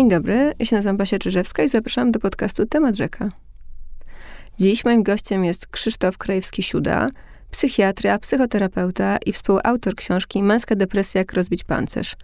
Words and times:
Dzień 0.00 0.10
dobry, 0.10 0.52
ja 0.58 0.66
się 0.66 0.76
nazywam 0.76 0.96
Basia 0.96 1.18
Czyżewska 1.18 1.62
i 1.62 1.68
zapraszam 1.68 2.12
do 2.12 2.20
podcastu 2.20 2.66
Temat 2.66 2.96
Rzeka. 2.96 3.28
Dziś 4.58 4.84
moim 4.84 5.02
gościem 5.02 5.44
jest 5.44 5.66
Krzysztof 5.66 6.18
Krajewski-Siuda, 6.18 7.06
psychiatra, 7.50 8.18
psychoterapeuta 8.18 9.18
i 9.26 9.32
współautor 9.32 9.94
książki 9.94 10.42
Męska 10.42 10.74
depresja, 10.74 11.18
jak 11.18 11.32
rozbić 11.32 11.64
pancerz. 11.64 12.16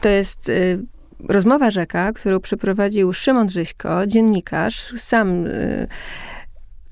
To 0.00 0.08
jest 0.08 0.48
y, 0.48 0.86
rozmowa 1.28 1.70
rzeka, 1.70 2.12
którą 2.12 2.40
przeprowadził 2.40 3.12
Szymon 3.12 3.48
Żyśko, 3.48 4.06
dziennikarz, 4.06 4.94
sam 4.96 5.46
y, 5.46 5.88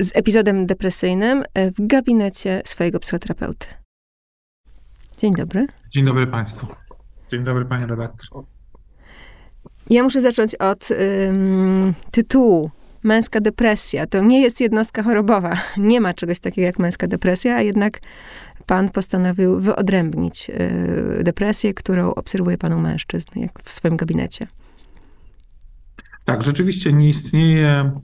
z 0.01 0.17
epizodem 0.17 0.67
depresyjnym 0.67 1.43
y, 1.43 1.71
w 1.71 1.87
gabinecie 1.87 2.63
swojego 2.65 3.01
psychoterapeuty. 3.01 3.67
Dzień 5.19 5.35
dobry. 5.35 5.67
Dzień 5.91 6.05
dobry 6.05 6.27
Państwu. 6.27 6.67
Dzień 7.31 7.45
dobry 7.45 7.65
Panie 7.65 7.87
redaktor. 7.87 8.56
Ja 9.91 10.03
muszę 10.03 10.23
zacząć 10.23 10.55
od 10.55 10.89
ym, 10.91 11.95
tytułu. 12.11 12.71
Męska 13.03 13.41
depresja. 13.41 14.07
To 14.07 14.21
nie 14.21 14.41
jest 14.41 14.61
jednostka 14.61 15.03
chorobowa. 15.03 15.57
Nie 15.77 16.01
ma 16.01 16.15
czegoś 16.15 16.41
takiego 16.41 16.67
jak 16.67 16.79
męska 16.79 17.07
depresja, 17.07 17.57
a 17.57 17.61
jednak 17.61 18.01
pan 18.67 18.91
postanowił 18.91 19.61
wyodrębnić 19.61 20.51
y, 20.51 21.25
depresję, 21.25 21.75
którą 21.75 22.15
obserwuje 22.15 22.59
pan 22.59 22.73
u 22.73 22.79
mężczyzn, 22.79 23.41
jak 23.41 23.63
w 23.63 23.71
swoim 23.71 23.97
gabinecie. 23.97 24.47
Tak, 26.25 26.43
rzeczywiście 26.43 26.93
nie 26.93 27.09
istnieje 27.09 28.01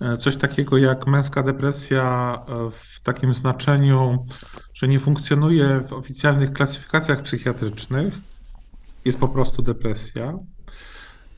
e, 0.00 0.16
coś 0.16 0.36
takiego 0.36 0.78
jak 0.78 1.06
męska 1.06 1.42
depresja 1.42 2.38
e, 2.48 2.70
w 2.70 3.00
takim 3.00 3.34
znaczeniu, 3.34 4.26
że 4.74 4.88
nie 4.88 5.00
funkcjonuje 5.00 5.80
w 5.88 5.92
oficjalnych 5.92 6.52
klasyfikacjach 6.52 7.22
psychiatrycznych. 7.22 8.14
Jest 9.04 9.18
po 9.18 9.28
prostu 9.28 9.62
depresja. 9.62 10.38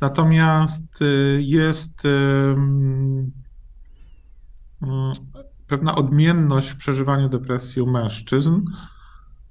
Natomiast 0.03 1.03
y, 1.03 1.43
jest 1.43 2.03
pewna 5.67 5.95
odmienność 5.95 6.69
w 6.71 6.77
przeżywaniu 6.77 7.29
depresji 7.29 7.83
u 7.83 7.87
mężczyzn, 7.87 8.61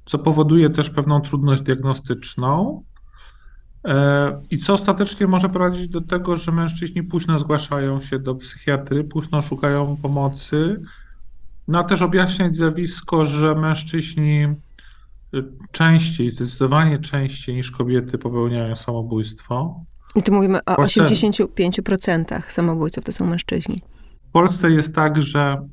co 0.05 0.19
powoduje 0.19 0.69
też 0.69 0.89
pewną 0.89 1.21
trudność 1.21 1.61
diagnostyczną. 1.61 2.83
E, 3.87 4.41
I 4.49 4.57
co 4.57 4.73
ostatecznie 4.73 5.27
może 5.27 5.49
prowadzić 5.49 5.87
do 5.87 6.01
tego, 6.01 6.35
że 6.35 6.51
mężczyźni 6.51 7.03
późno 7.03 7.39
zgłaszają 7.39 8.01
się 8.01 8.19
do 8.19 8.35
psychiatry, 8.35 9.03
późno 9.03 9.41
szukają 9.41 9.97
pomocy. 10.01 10.81
No 11.67 11.79
a 11.79 11.83
też 11.83 12.01
objaśniać 12.01 12.55
zjawisko, 12.55 13.25
że 13.25 13.55
mężczyźni 13.55 14.43
y, 15.33 15.43
częściej, 15.71 16.29
zdecydowanie 16.29 16.99
częściej 16.99 17.55
niż 17.55 17.71
kobiety 17.71 18.17
popełniają 18.17 18.75
samobójstwo. 18.75 19.85
I 20.15 20.23
tu 20.23 20.33
mówimy 20.33 20.59
o 20.65 20.75
Polsce, 20.75 21.03
85% 21.03 22.41
samobójców 22.47 23.03
to 23.03 23.11
są 23.11 23.25
mężczyźni. 23.25 23.81
W 24.29 24.31
Polsce 24.31 24.71
jest 24.71 24.95
tak, 24.95 25.21
że 25.21 25.67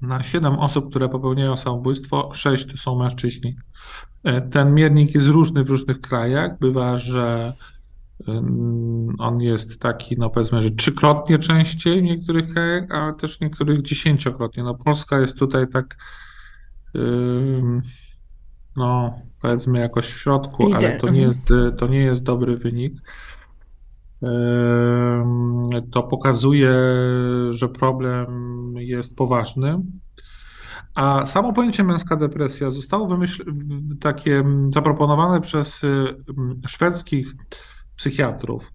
na 0.00 0.22
7 0.22 0.54
osób, 0.54 0.90
które 0.90 1.08
popełniają 1.08 1.56
samobójstwo, 1.56 2.30
6 2.34 2.66
to 2.66 2.76
są 2.76 2.98
mężczyźni. 2.98 3.56
E, 4.24 4.40
ten 4.40 4.74
miernik 4.74 5.14
jest 5.14 5.26
różny 5.26 5.64
w 5.64 5.70
różnych 5.70 6.00
krajach. 6.00 6.58
Bywa, 6.58 6.96
że 6.96 7.52
on 9.18 9.40
jest 9.40 9.80
taki, 9.80 10.18
no 10.18 10.30
powiedzmy, 10.30 10.62
że 10.62 10.70
trzykrotnie 10.70 11.38
częściej 11.38 12.00
w 12.00 12.04
niektórych 12.04 12.52
krajach, 12.52 12.84
ale 12.90 13.14
też 13.14 13.38
w 13.38 13.40
niektórych 13.40 13.82
dziesięciokrotnie. 13.82 14.62
No 14.62 14.74
Polska 14.74 15.20
jest 15.20 15.38
tutaj 15.38 15.68
tak, 15.68 15.96
no 18.76 19.14
powiedzmy 19.42 19.78
jakoś 19.78 20.06
w 20.06 20.18
środku, 20.20 20.66
Lider. 20.66 20.84
ale 20.84 20.96
to 20.96 21.08
nie, 21.08 21.20
jest, 21.20 21.38
to 21.78 21.86
nie 21.86 21.98
jest 21.98 22.22
dobry 22.22 22.56
wynik. 22.56 22.92
To 25.90 26.02
pokazuje, 26.02 26.72
że 27.50 27.68
problem 27.68 28.26
jest 28.76 29.16
poważny. 29.16 29.82
A 30.94 31.26
samo 31.26 31.52
pojęcie 31.52 31.84
męska 31.84 32.16
depresja 32.16 32.70
zostało 32.70 33.08
wymyśl- 33.08 33.44
takie 34.00 34.44
zaproponowane 34.68 35.40
przez 35.40 35.80
szwedzkich 36.66 37.34
psychiatrów, 37.96 38.72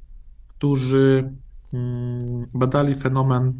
którzy 0.47 1.34
badali 2.53 2.96
fenomen 2.96 3.53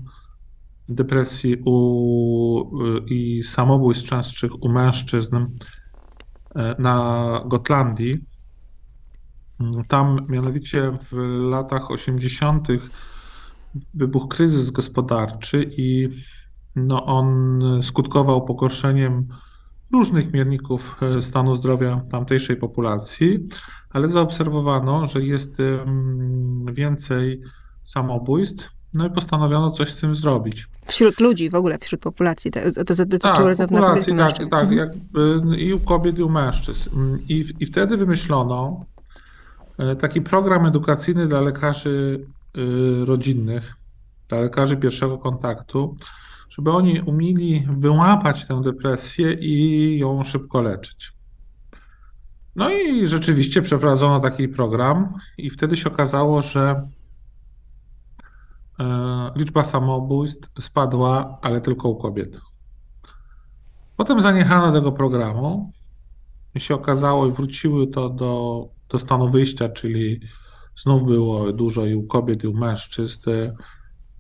depresji 0.90 1.62
u, 1.66 2.70
i 3.06 3.44
samobójstw 3.44 4.06
częstszych 4.10 4.64
u 4.64 4.70
mężczyzn 4.70 5.38
na 6.80 7.42
Gotlandii. 7.46 8.26
Tam 9.88 10.26
mianowicie 10.30 10.98
w 11.12 11.16
latach 11.50 11.92
80. 11.92 12.68
wybuchł 13.94 14.28
kryzys 14.28 14.72
gospodarczy 14.72 15.70
i 15.78 16.10
no 16.76 17.06
on 17.06 17.60
skutkował 17.82 18.46
pogorszeniem 18.46 19.28
różnych 19.94 20.34
mierników 20.34 20.98
e, 21.02 21.22
stanu 21.22 21.56
zdrowia 21.56 22.02
tamtejszej 22.12 22.56
populacji, 22.56 23.48
ale 23.90 24.10
zaobserwowano, 24.10 25.08
że 25.08 25.22
jest 25.24 25.58
więcej 26.74 27.42
samobójstw, 27.84 28.77
no 28.98 29.08
i 29.08 29.10
postanowiono 29.10 29.72
coś 29.72 29.90
z 29.90 29.98
tym 29.98 30.16
zrobić. 30.16 30.68
Wśród 30.86 31.20
ludzi, 31.20 31.50
w 31.50 31.56
ogóle 31.56 31.78
wśród 31.78 32.02
populacji. 32.02 32.52
To, 32.52 32.60
to 32.86 33.06
dotyczyło 33.06 33.56
tak, 33.56 33.70
populacji, 33.70 34.16
tak, 34.16 34.38
tak, 34.38 34.48
tak 34.48 34.64
mhm. 34.64 34.78
jakby 34.78 35.58
i 35.58 35.74
u 35.74 35.80
kobiet, 35.80 36.20
i 36.20 36.24
u 36.24 36.30
mężczyzn. 36.30 37.18
I, 37.30 37.46
I 37.60 37.66
wtedy 37.66 37.98
wymyślono 37.98 38.86
e, 39.78 39.96
taki 39.96 40.22
program 40.22 40.66
edukacyjny 40.66 41.28
dla 41.28 41.42
lekarzy 41.42 42.26
e, 42.56 43.06
rodzinnych, 43.06 43.74
dla 44.30 44.40
lekarzy 44.40 44.78
pierwszego 44.78 45.18
kontaktu, 45.18 45.98
żeby 46.50 46.72
oni 46.72 47.02
umieli 47.02 47.68
wyłapać 47.78 48.46
tę 48.46 48.62
depresję 48.62 49.34
i 49.34 49.98
ją 50.00 50.24
szybko 50.24 50.62
leczyć. 50.62 51.12
No 52.56 52.70
i 52.72 53.08
rzeczywiście 53.08 53.62
przeprowadzono 53.62 54.20
taki 54.20 54.48
program, 54.48 55.14
i 55.38 55.50
wtedy 55.50 55.78
się 55.78 55.90
okazało, 55.90 56.42
że 56.42 56.88
liczba 59.36 59.64
samobójstw 59.64 60.50
spadła, 60.60 61.38
ale 61.42 61.62
tylko 61.62 61.90
u 61.90 61.96
kobiet. 61.96 62.42
Potem 63.98 64.22
zaniechano 64.22 64.72
tego 64.72 64.92
programu 64.92 65.72
i 66.56 66.60
się 66.60 66.76
okazało, 66.76 67.28
i 67.28 67.32
wróciły 67.32 67.88
to 67.88 68.10
do, 68.10 68.64
do 68.90 69.00
stanu 69.00 69.32
wyjścia, 69.32 69.70
czyli 69.70 70.20
znów 70.76 71.04
było 71.04 71.54
dużo 71.54 71.86
i 71.86 71.96
u 71.96 72.04
kobiet, 72.04 72.44
i 72.44 72.48
u 72.48 72.54
mężczyzn. 72.54 73.30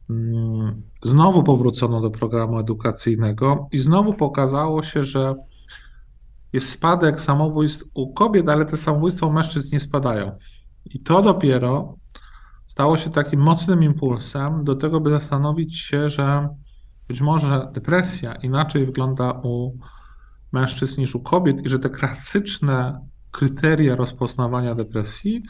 Mm, 0.09 0.81
znowu 1.03 1.43
powrócono 1.43 2.01
do 2.01 2.11
programu 2.11 2.59
edukacyjnego 2.59 3.67
i 3.71 3.79
znowu 3.79 4.13
pokazało 4.13 4.83
się, 4.83 5.03
że 5.03 5.35
jest 6.53 6.69
spadek 6.69 7.21
samobójstw 7.21 7.85
u 7.93 8.13
kobiet, 8.13 8.49
ale 8.49 8.65
te 8.65 8.77
samobójstwa 8.77 9.25
u 9.25 9.31
mężczyzn 9.31 9.69
nie 9.71 9.79
spadają. 9.79 10.37
I 10.85 10.99
to 10.99 11.21
dopiero 11.21 11.95
stało 12.67 12.97
się 12.97 13.09
takim 13.09 13.39
mocnym 13.39 13.83
impulsem 13.83 14.63
do 14.63 14.75
tego, 14.75 14.99
by 14.99 15.09
zastanowić 15.09 15.79
się, 15.79 16.09
że 16.09 16.49
być 17.07 17.21
może 17.21 17.69
depresja 17.73 18.35
inaczej 18.35 18.85
wygląda 18.85 19.31
u 19.31 19.77
mężczyzn 20.51 21.01
niż 21.01 21.15
u 21.15 21.23
kobiet 21.23 21.65
i 21.65 21.69
że 21.69 21.79
te 21.79 21.89
klasyczne 21.89 23.07
kryteria 23.31 23.95
rozpoznawania 23.95 24.75
depresji 24.75 25.43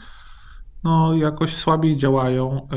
no, 0.84 1.16
jakoś 1.16 1.56
słabiej 1.56 1.96
działają 1.96 2.68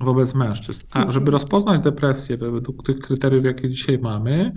wobec 0.00 0.34
mężczyzn. 0.34 0.86
A 0.90 1.12
żeby 1.12 1.30
rozpoznać 1.30 1.80
depresję 1.80 2.36
według 2.36 2.86
tych 2.86 2.98
kryteriów, 2.98 3.44
jakie 3.44 3.70
dzisiaj 3.70 3.98
mamy, 3.98 4.52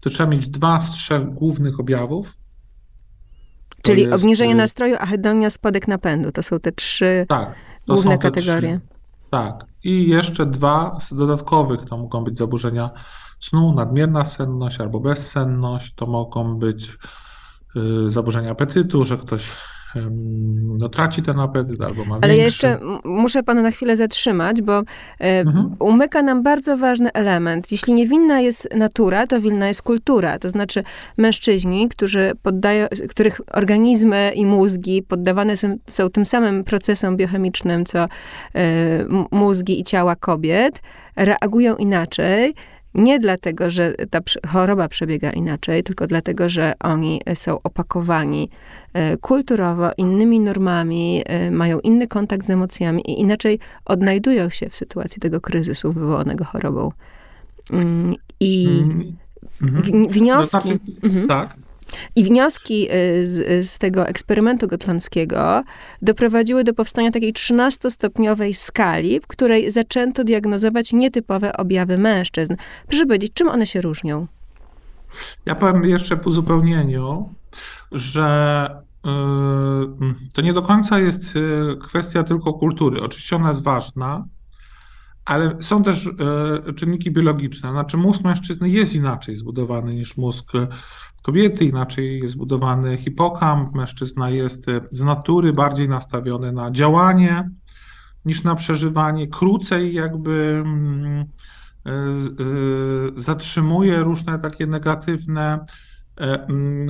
to 0.00 0.10
trzeba 0.10 0.30
mieć 0.30 0.48
dwa 0.48 0.80
z 0.80 0.90
trzech 0.90 1.24
głównych 1.34 1.80
objawów, 1.80 2.36
Czyli 3.92 4.02
jest... 4.02 4.14
obniżenie 4.14 4.52
y, 4.52 4.56
nastroju, 4.56 4.96
ahedonia, 5.00 5.50
spadek 5.50 5.88
napędu. 5.88 6.32
To 6.32 6.42
są 6.42 6.60
te 6.60 6.72
trzy 6.72 7.26
tak, 7.28 7.54
główne 7.88 8.18
kategorie. 8.18 8.80
Trzy. 8.80 8.98
Tak. 9.30 9.64
I 9.84 10.08
jeszcze 10.08 10.46
dwa 10.46 10.98
z 11.00 11.14
dodatkowych 11.14 11.80
to 11.84 11.96
mogą 11.96 12.24
być 12.24 12.38
zaburzenia 12.38 12.90
snu, 13.40 13.74
nadmierna 13.74 14.24
senność 14.24 14.80
albo 14.80 15.00
bezsenność. 15.00 15.94
To 15.94 16.06
mogą 16.06 16.58
być 16.58 16.98
y, 17.76 18.10
zaburzenia 18.10 18.50
apetytu, 18.50 19.04
że 19.04 19.18
ktoś 19.18 19.52
no, 20.78 20.88
traci 20.88 21.22
ten 21.22 21.40
apetyt 21.40 21.82
albo 21.82 22.04
ma 22.04 22.18
Ale 22.22 22.34
większy. 22.34 22.44
jeszcze 22.44 22.78
muszę 23.04 23.42
pana 23.42 23.62
na 23.62 23.70
chwilę 23.70 23.96
zatrzymać, 23.96 24.62
bo 24.62 24.78
e, 24.78 24.84
mhm. 25.20 25.76
umyka 25.78 26.22
nam 26.22 26.42
bardzo 26.42 26.76
ważny 26.76 27.12
element. 27.12 27.72
Jeśli 27.72 27.94
niewinna 27.94 28.40
jest 28.40 28.68
natura, 28.76 29.26
to 29.26 29.40
winna 29.40 29.68
jest 29.68 29.82
kultura. 29.82 30.38
To 30.38 30.50
znaczy 30.50 30.84
mężczyźni, 31.16 31.88
którzy 31.88 32.32
poddają, 32.42 32.86
których 33.08 33.40
organizmy 33.52 34.32
i 34.34 34.46
mózgi 34.46 35.02
poddawane 35.02 35.56
są, 35.56 35.76
są 35.86 36.10
tym 36.10 36.26
samym 36.26 36.64
procesom 36.64 37.16
biochemicznym, 37.16 37.84
co 37.84 37.98
e, 37.98 38.08
mózgi 39.30 39.80
i 39.80 39.84
ciała 39.84 40.16
kobiet, 40.16 40.82
reagują 41.16 41.76
inaczej 41.76 42.54
nie 42.94 43.18
dlatego, 43.18 43.70
że 43.70 43.94
ta 44.10 44.20
choroba 44.48 44.88
przebiega 44.88 45.30
inaczej, 45.30 45.82
tylko 45.82 46.06
dlatego, 46.06 46.48
że 46.48 46.72
oni 46.80 47.20
są 47.34 47.62
opakowani 47.62 48.50
e, 48.92 49.16
kulturowo 49.16 49.90
innymi 49.96 50.40
normami, 50.40 51.22
e, 51.26 51.50
mają 51.50 51.78
inny 51.78 52.06
kontakt 52.06 52.46
z 52.46 52.50
emocjami 52.50 53.10
i 53.10 53.20
inaczej 53.20 53.58
odnajdują 53.84 54.50
się 54.50 54.68
w 54.68 54.76
sytuacji 54.76 55.20
tego 55.20 55.40
kryzysu 55.40 55.92
wywołanego 55.92 56.44
chorobą. 56.44 56.92
Mm, 57.70 58.14
I 58.40 58.68
mm, 59.62 60.08
wnioski. 60.08 60.24
No, 60.26 60.44
znaczy, 60.44 60.78
mhm. 61.02 61.28
Tak. 61.28 61.56
I 62.16 62.24
wnioski 62.24 62.88
y, 62.92 63.26
z, 63.26 63.66
z, 63.66 63.78
tego 63.78 64.06
eksperymentu 64.06 64.68
gotlandzkiego 64.68 65.62
doprowadziły 66.02 66.64
do 66.64 66.74
powstania 66.74 67.10
takiej 67.10 67.32
13-stopniowej 67.32 68.54
skali, 68.54 69.20
w 69.20 69.26
której 69.26 69.70
zaczęto 69.70 70.24
diagnozować 70.24 70.92
nietypowe 70.92 71.56
objawy 71.56 71.98
mężczyzn. 71.98 72.56
Proszę 72.88 73.06
powiedzieć, 73.06 73.32
czym 73.34 73.48
one 73.48 73.66
się 73.66 73.80
różnią? 73.80 74.26
Ja 75.46 75.54
powiem 75.54 75.84
jeszcze 75.84 76.16
w 76.16 76.26
uzupełnieniu, 76.26 77.34
że 77.92 78.70
y, 79.06 80.30
to 80.34 80.42
nie 80.42 80.52
do 80.52 80.62
końca 80.62 80.98
jest 80.98 81.36
y, 81.36 81.76
kwestia 81.82 82.22
tylko 82.22 82.52
kultury. 82.52 83.00
Oczywiście 83.00 83.36
ona 83.36 83.48
jest 83.48 83.62
ważna, 83.62 84.24
ale 85.24 85.56
są 85.60 85.82
też 85.82 86.10
czynniki 86.76 87.10
biologiczne. 87.10 87.70
Znaczy 87.70 87.96
mózg 87.96 88.24
mężczyzny 88.24 88.68
jest 88.68 88.94
inaczej 88.94 89.36
zbudowany 89.36 89.94
niż 89.94 90.16
mózg 90.16 90.52
kobiety, 91.28 91.64
inaczej 91.64 92.20
jest 92.20 92.34
zbudowany 92.34 92.96
hipokamp, 92.96 93.74
mężczyzna 93.74 94.30
jest 94.30 94.66
z 94.90 95.02
natury 95.02 95.52
bardziej 95.52 95.88
nastawiony 95.88 96.52
na 96.52 96.70
działanie 96.70 97.50
niż 98.24 98.44
na 98.44 98.54
przeżywanie, 98.54 99.26
krócej 99.26 99.94
jakby 99.94 100.62
mm, 100.64 101.24
e, 101.86 101.90
e, 101.90 101.94
zatrzymuje 103.16 104.00
różne 104.00 104.38
takie 104.38 104.66
negatywne 104.66 105.58
e, 106.20 106.46
mm, 106.46 106.88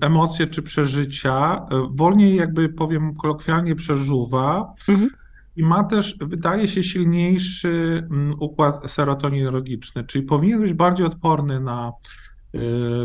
emocje 0.00 0.46
czy 0.46 0.62
przeżycia, 0.62 1.66
wolniej 1.90 2.36
jakby 2.36 2.68
powiem 2.68 3.14
kolokwialnie 3.14 3.76
przeżuwa 3.76 4.74
mhm. 4.88 5.10
i 5.56 5.62
ma 5.62 5.84
też, 5.84 6.16
wydaje 6.20 6.68
się, 6.68 6.82
silniejszy 6.82 8.06
mm, 8.10 8.34
układ 8.40 8.90
serotoninologiczny, 8.90 10.04
czyli 10.04 10.24
powinien 10.24 10.60
być 10.60 10.72
bardziej 10.72 11.06
odporny 11.06 11.60
na 11.60 11.92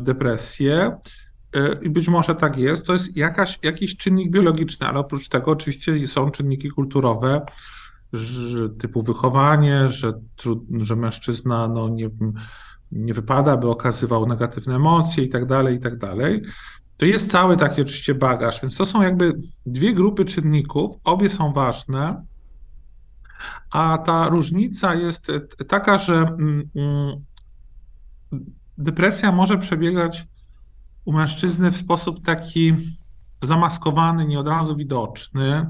depresję. 0.01 0.97
Y, 1.55 1.79
I 1.81 1.89
być 1.89 2.07
może 2.07 2.35
tak 2.35 2.57
jest, 2.57 2.85
to 2.85 2.93
jest 2.93 3.17
jakaś, 3.17 3.59
jakiś 3.63 3.97
czynnik 3.97 4.31
biologiczny, 4.31 4.87
ale 4.87 4.99
oprócz 4.99 5.29
tego 5.29 5.51
oczywiście 5.51 6.07
są 6.07 6.31
czynniki 6.31 6.69
kulturowe, 6.69 7.41
że, 8.13 8.69
typu 8.69 9.01
wychowanie, 9.01 9.89
że, 9.89 10.13
że 10.81 10.95
mężczyzna 10.95 11.67
no, 11.67 11.89
nie, 11.89 12.09
nie 12.91 13.13
wypada, 13.13 13.57
by 13.57 13.69
okazywał 13.69 14.25
negatywne 14.25 14.75
emocje 14.75 15.23
i 15.23 15.29
tak 15.29 15.45
dalej, 15.45 15.75
i 15.75 15.79
tak 15.79 15.97
dalej. 15.97 16.41
To 16.97 17.05
jest 17.05 17.31
cały 17.31 17.57
taki 17.57 17.81
oczywiście 17.81 18.15
bagaż, 18.15 18.61
więc 18.61 18.77
to 18.77 18.85
są 18.85 19.01
jakby 19.01 19.33
dwie 19.65 19.93
grupy 19.93 20.25
czynników, 20.25 20.95
obie 21.03 21.29
są 21.29 21.53
ważne, 21.53 22.25
a 23.71 23.97
ta 23.97 24.29
różnica 24.29 24.95
jest 24.95 25.31
taka, 25.67 25.97
że 25.97 26.13
mm, 26.13 26.69
mm, 26.75 27.25
depresja 28.77 29.31
może 29.31 29.57
przebiegać 29.57 30.27
u 31.05 31.13
mężczyzny 31.13 31.71
w 31.71 31.77
sposób 31.77 32.25
taki 32.25 32.73
zamaskowany, 33.41 34.27
nie 34.27 34.39
od 34.39 34.47
razu 34.47 34.75
widoczny, 34.75 35.69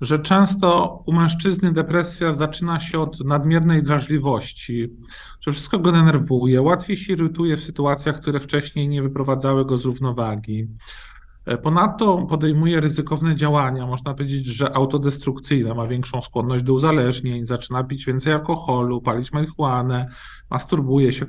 że 0.00 0.18
często 0.18 1.02
u 1.06 1.12
mężczyzny 1.12 1.72
depresja 1.72 2.32
zaczyna 2.32 2.80
się 2.80 3.00
od 3.00 3.20
nadmiernej 3.20 3.82
drażliwości, 3.82 4.88
że 5.40 5.52
wszystko 5.52 5.78
go 5.78 5.92
denerwuje, 5.92 6.62
łatwiej 6.62 6.96
się 6.96 7.12
irytuje 7.12 7.56
w 7.56 7.64
sytuacjach, 7.64 8.20
które 8.20 8.40
wcześniej 8.40 8.88
nie 8.88 9.02
wyprowadzały 9.02 9.64
go 9.64 9.76
z 9.76 9.84
równowagi. 9.84 10.68
E, 11.46 11.58
ponadto 11.58 12.26
podejmuje 12.28 12.80
ryzykowne 12.80 13.36
działania, 13.36 13.86
można 13.86 14.14
powiedzieć, 14.14 14.46
że 14.46 14.76
autodestrukcyjne, 14.76 15.74
ma 15.74 15.86
większą 15.86 16.20
skłonność 16.20 16.64
do 16.64 16.72
uzależnień, 16.72 17.46
zaczyna 17.46 17.84
pić 17.84 18.04
więcej 18.04 18.32
alkoholu, 18.32 19.00
palić 19.00 19.32
marihuanę, 19.32 20.08
masturbuje 20.50 21.12
się 21.12 21.26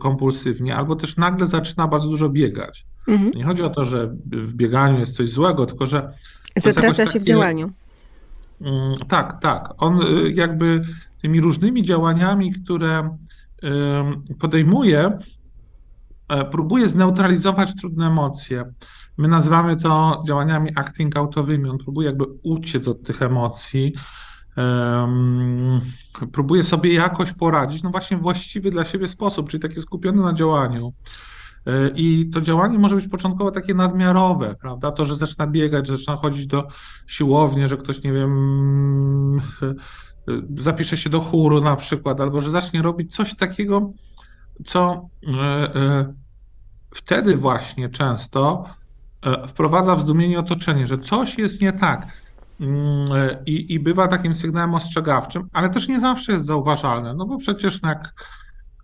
kompulsywnie, 0.00 0.76
albo 0.76 0.96
też 0.96 1.16
nagle 1.16 1.46
zaczyna 1.46 1.88
bardzo 1.88 2.08
dużo 2.08 2.28
biegać. 2.28 2.86
Mhm. 3.08 3.30
Nie 3.30 3.44
chodzi 3.44 3.62
o 3.62 3.70
to, 3.70 3.84
że 3.84 4.16
w 4.26 4.54
bieganiu 4.54 4.98
jest 4.98 5.16
coś 5.16 5.28
złego, 5.28 5.66
tylko 5.66 5.86
że. 5.86 6.12
Zatraca 6.56 7.06
się 7.06 7.20
w 7.20 7.22
działaniu. 7.22 7.70
Mm, 8.60 8.98
tak, 9.08 9.40
tak. 9.42 9.74
On 9.78 10.00
y, 10.02 10.32
jakby 10.32 10.84
tymi 11.22 11.40
różnymi 11.40 11.82
działaniami, 11.82 12.52
które 12.52 13.16
podejmuje, 14.40 15.18
e, 16.28 16.44
próbuje 16.44 16.88
zneutralizować 16.88 17.74
trudne 17.74 18.06
emocje. 18.06 18.64
My 19.18 19.28
nazywamy 19.28 19.76
to 19.76 20.22
działaniami 20.26 20.70
acting 20.74 21.16
outowymi. 21.16 21.70
On 21.70 21.78
próbuje 21.78 22.06
jakby 22.06 22.24
uciec 22.42 22.88
od 22.88 23.02
tych 23.02 23.22
emocji, 23.22 23.92
um, 24.56 25.80
próbuje 26.32 26.64
sobie 26.64 26.94
jakoś 26.94 27.32
poradzić, 27.32 27.82
no 27.82 27.90
właśnie 27.90 28.16
właściwy 28.16 28.70
dla 28.70 28.84
siebie 28.84 29.08
sposób, 29.08 29.48
czyli 29.48 29.62
taki 29.62 29.80
skupiony 29.80 30.22
na 30.22 30.32
działaniu. 30.32 30.92
E, 31.66 31.90
I 31.94 32.30
to 32.30 32.40
działanie 32.40 32.78
może 32.78 32.96
być 32.96 33.08
początkowo 33.08 33.50
takie 33.50 33.74
nadmiarowe, 33.74 34.54
prawda? 34.60 34.92
To, 34.92 35.04
że 35.04 35.16
zaczyna 35.16 35.46
biegać, 35.46 35.86
że 35.86 35.96
zaczyna 35.96 36.16
chodzić 36.16 36.46
do 36.46 36.68
siłowni, 37.06 37.68
że 37.68 37.76
ktoś, 37.76 38.02
nie 38.02 38.12
wiem, 38.12 39.40
zapisze 40.56 40.96
się 40.96 41.10
do 41.10 41.20
chóru 41.20 41.60
na 41.60 41.76
przykład, 41.76 42.20
albo 42.20 42.40
że 42.40 42.50
zacznie 42.50 42.82
robić 42.82 43.14
coś 43.14 43.34
takiego, 43.34 43.92
co 44.64 45.08
e, 45.28 45.74
e, 45.74 46.14
wtedy 46.94 47.36
właśnie 47.36 47.88
często 47.88 48.64
E, 48.64 48.85
wprowadza 49.48 49.96
w 49.96 50.00
zdumienie 50.00 50.38
otoczenie, 50.38 50.86
że 50.86 50.98
coś 50.98 51.38
jest 51.38 51.62
nie 51.62 51.72
tak 51.72 52.06
mm, 52.60 53.12
e, 53.12 53.38
i, 53.46 53.74
i 53.74 53.80
bywa 53.80 54.08
takim 54.08 54.34
sygnałem 54.34 54.74
ostrzegawczym, 54.74 55.48
ale 55.52 55.70
też 55.70 55.88
nie 55.88 56.00
zawsze 56.00 56.32
jest 56.32 56.46
zauważalne, 56.46 57.14
no 57.14 57.26
bo 57.26 57.38
przecież 57.38 57.80
jak 57.82 58.14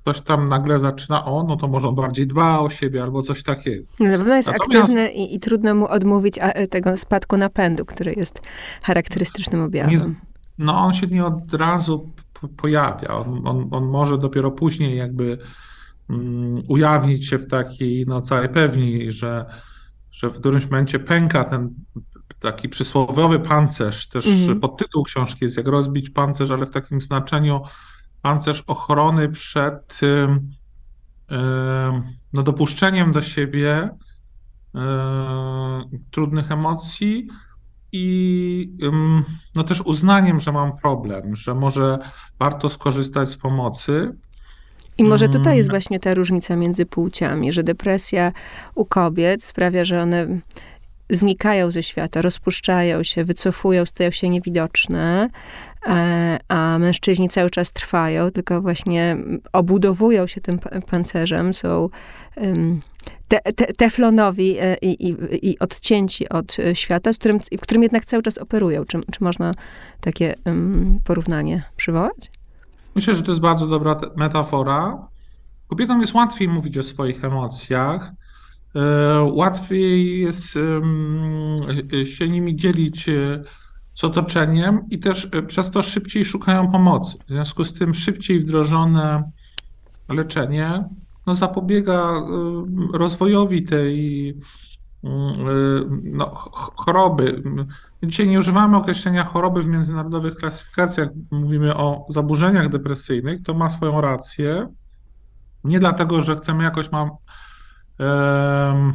ktoś 0.02 0.20
tam 0.20 0.48
nagle 0.48 0.80
zaczyna, 0.80 1.24
o, 1.24 1.42
no 1.42 1.56
to 1.56 1.68
może 1.68 1.88
on 1.88 1.94
bardziej 1.94 2.26
dba 2.26 2.60
o 2.60 2.70
siebie 2.70 3.02
albo 3.02 3.22
coś 3.22 3.42
takiego. 3.42 3.86
Na 4.00 4.18
pewno 4.18 4.34
jest 4.34 4.48
Natomiast... 4.48 4.82
aktywny 4.82 5.12
i, 5.12 5.34
i, 5.34 5.40
trudno 5.40 5.74
mu 5.74 5.86
odmówić 5.86 6.38
e, 6.40 6.68
tego 6.68 6.96
spadku 6.96 7.36
napędu, 7.36 7.84
który 7.84 8.14
jest 8.14 8.40
charakterystycznym 8.82 9.62
objawem. 9.62 9.90
Nie, 9.90 9.98
no 10.58 10.78
on 10.78 10.94
się 10.94 11.06
nie 11.06 11.24
od 11.24 11.54
razu 11.54 12.10
pojawia, 12.56 13.08
on, 13.08 13.42
on, 13.44 13.68
on 13.70 13.84
może 13.84 14.18
dopiero 14.18 14.50
później 14.50 14.96
jakby 14.96 15.38
um, 16.10 16.54
ujawnić 16.68 17.28
się 17.28 17.38
w 17.38 17.46
takiej 17.46 18.04
no 18.06 18.20
całej 18.20 18.48
pewni, 18.48 19.10
że 19.10 19.46
że 20.12 20.30
w 20.30 20.38
którymś 20.38 20.64
momencie 20.64 20.98
pęka 20.98 21.44
ten 21.44 21.74
taki 22.40 22.68
przysłowiowy 22.68 23.40
pancerz, 23.40 24.08
też 24.08 24.26
mm. 24.26 24.60
podtytuł 24.60 25.02
książki 25.02 25.44
jest 25.44 25.56
jak 25.56 25.66
rozbić 25.66 26.10
pancerz, 26.10 26.50
ale 26.50 26.66
w 26.66 26.70
takim 26.70 27.00
znaczeniu 27.00 27.60
pancerz 28.22 28.64
ochrony 28.66 29.28
przed 29.28 30.00
no, 32.32 32.42
dopuszczeniem 32.42 33.12
do 33.12 33.22
siebie 33.22 33.88
trudnych 36.10 36.52
emocji 36.52 37.28
i 37.92 38.76
no, 39.54 39.64
też 39.64 39.80
uznaniem, 39.80 40.40
że 40.40 40.52
mam 40.52 40.74
problem, 40.76 41.36
że 41.36 41.54
może 41.54 41.98
warto 42.38 42.68
skorzystać 42.68 43.30
z 43.30 43.36
pomocy. 43.36 44.16
I 44.98 45.04
może 45.04 45.28
tutaj 45.28 45.56
jest 45.56 45.68
mm. 45.68 45.72
właśnie 45.72 46.00
ta 46.00 46.14
różnica 46.14 46.56
między 46.56 46.86
płciami, 46.86 47.52
że 47.52 47.62
depresja 47.62 48.32
u 48.74 48.84
kobiet 48.84 49.44
sprawia, 49.44 49.84
że 49.84 50.02
one 50.02 50.26
znikają 51.10 51.70
ze 51.70 51.82
świata, 51.82 52.22
rozpuszczają 52.22 53.02
się, 53.02 53.24
wycofują, 53.24 53.86
stają 53.86 54.10
się 54.10 54.28
niewidoczne, 54.28 55.30
e, 55.86 56.38
a 56.48 56.78
mężczyźni 56.78 57.28
cały 57.28 57.50
czas 57.50 57.72
trwają, 57.72 58.30
tylko 58.30 58.62
właśnie 58.62 59.16
obudowują 59.52 60.26
się 60.26 60.40
tym 60.40 60.58
pancerzem, 60.90 61.54
są 61.54 61.88
te, 63.28 63.52
te, 63.52 63.66
teflonowi 63.66 64.56
e, 64.60 64.76
i, 64.82 65.08
i, 65.08 65.16
i, 65.50 65.58
odcięci 65.58 66.28
od 66.28 66.56
świata, 66.74 67.12
z 67.12 67.18
którym, 67.18 67.40
w 67.58 67.60
którym 67.60 67.82
jednak 67.82 68.04
cały 68.04 68.22
czas 68.22 68.38
operują. 68.38 68.84
Czy, 68.84 69.00
czy 69.12 69.24
można 69.24 69.54
takie 70.00 70.34
porównanie 71.04 71.62
przywołać? 71.76 72.41
Myślę, 72.94 73.14
że 73.14 73.22
to 73.22 73.30
jest 73.30 73.40
bardzo 73.40 73.66
dobra 73.66 74.00
metafora. 74.16 75.08
Kobietom 75.68 76.00
jest 76.00 76.14
łatwiej 76.14 76.48
mówić 76.48 76.78
o 76.78 76.82
swoich 76.82 77.24
emocjach, 77.24 78.12
e, 78.74 79.22
łatwiej 79.32 80.20
jest 80.20 80.58
e, 81.92 82.06
się 82.06 82.28
nimi 82.28 82.56
dzielić 82.56 83.08
e, 83.08 83.44
z 83.94 84.04
otoczeniem 84.04 84.80
i 84.90 84.98
też 84.98 85.28
przez 85.46 85.70
to 85.70 85.82
szybciej 85.82 86.24
szukają 86.24 86.72
pomocy. 86.72 87.18
W 87.26 87.28
związku 87.28 87.64
z 87.64 87.72
tym 87.72 87.94
szybciej 87.94 88.40
wdrożone 88.40 89.30
leczenie 90.08 90.84
no, 91.26 91.34
zapobiega 91.34 92.22
rozwojowi 92.92 93.62
tej 93.62 94.34
no, 96.02 96.34
choroby. 96.74 97.42
Dzisiaj 98.04 98.28
nie 98.28 98.38
używamy 98.38 98.76
określenia 98.76 99.24
choroby 99.24 99.62
w 99.62 99.66
międzynarodowych 99.66 100.34
klasyfikacjach, 100.34 101.08
mówimy 101.30 101.76
o 101.76 102.06
zaburzeniach 102.08 102.68
depresyjnych, 102.68 103.42
to 103.42 103.54
ma 103.54 103.70
swoją 103.70 104.00
rację. 104.00 104.68
Nie 105.64 105.80
dlatego, 105.80 106.20
że 106.20 106.36
chcemy 106.36 106.64
jakoś 106.64 106.92
mam 106.92 107.10
um, 107.98 108.92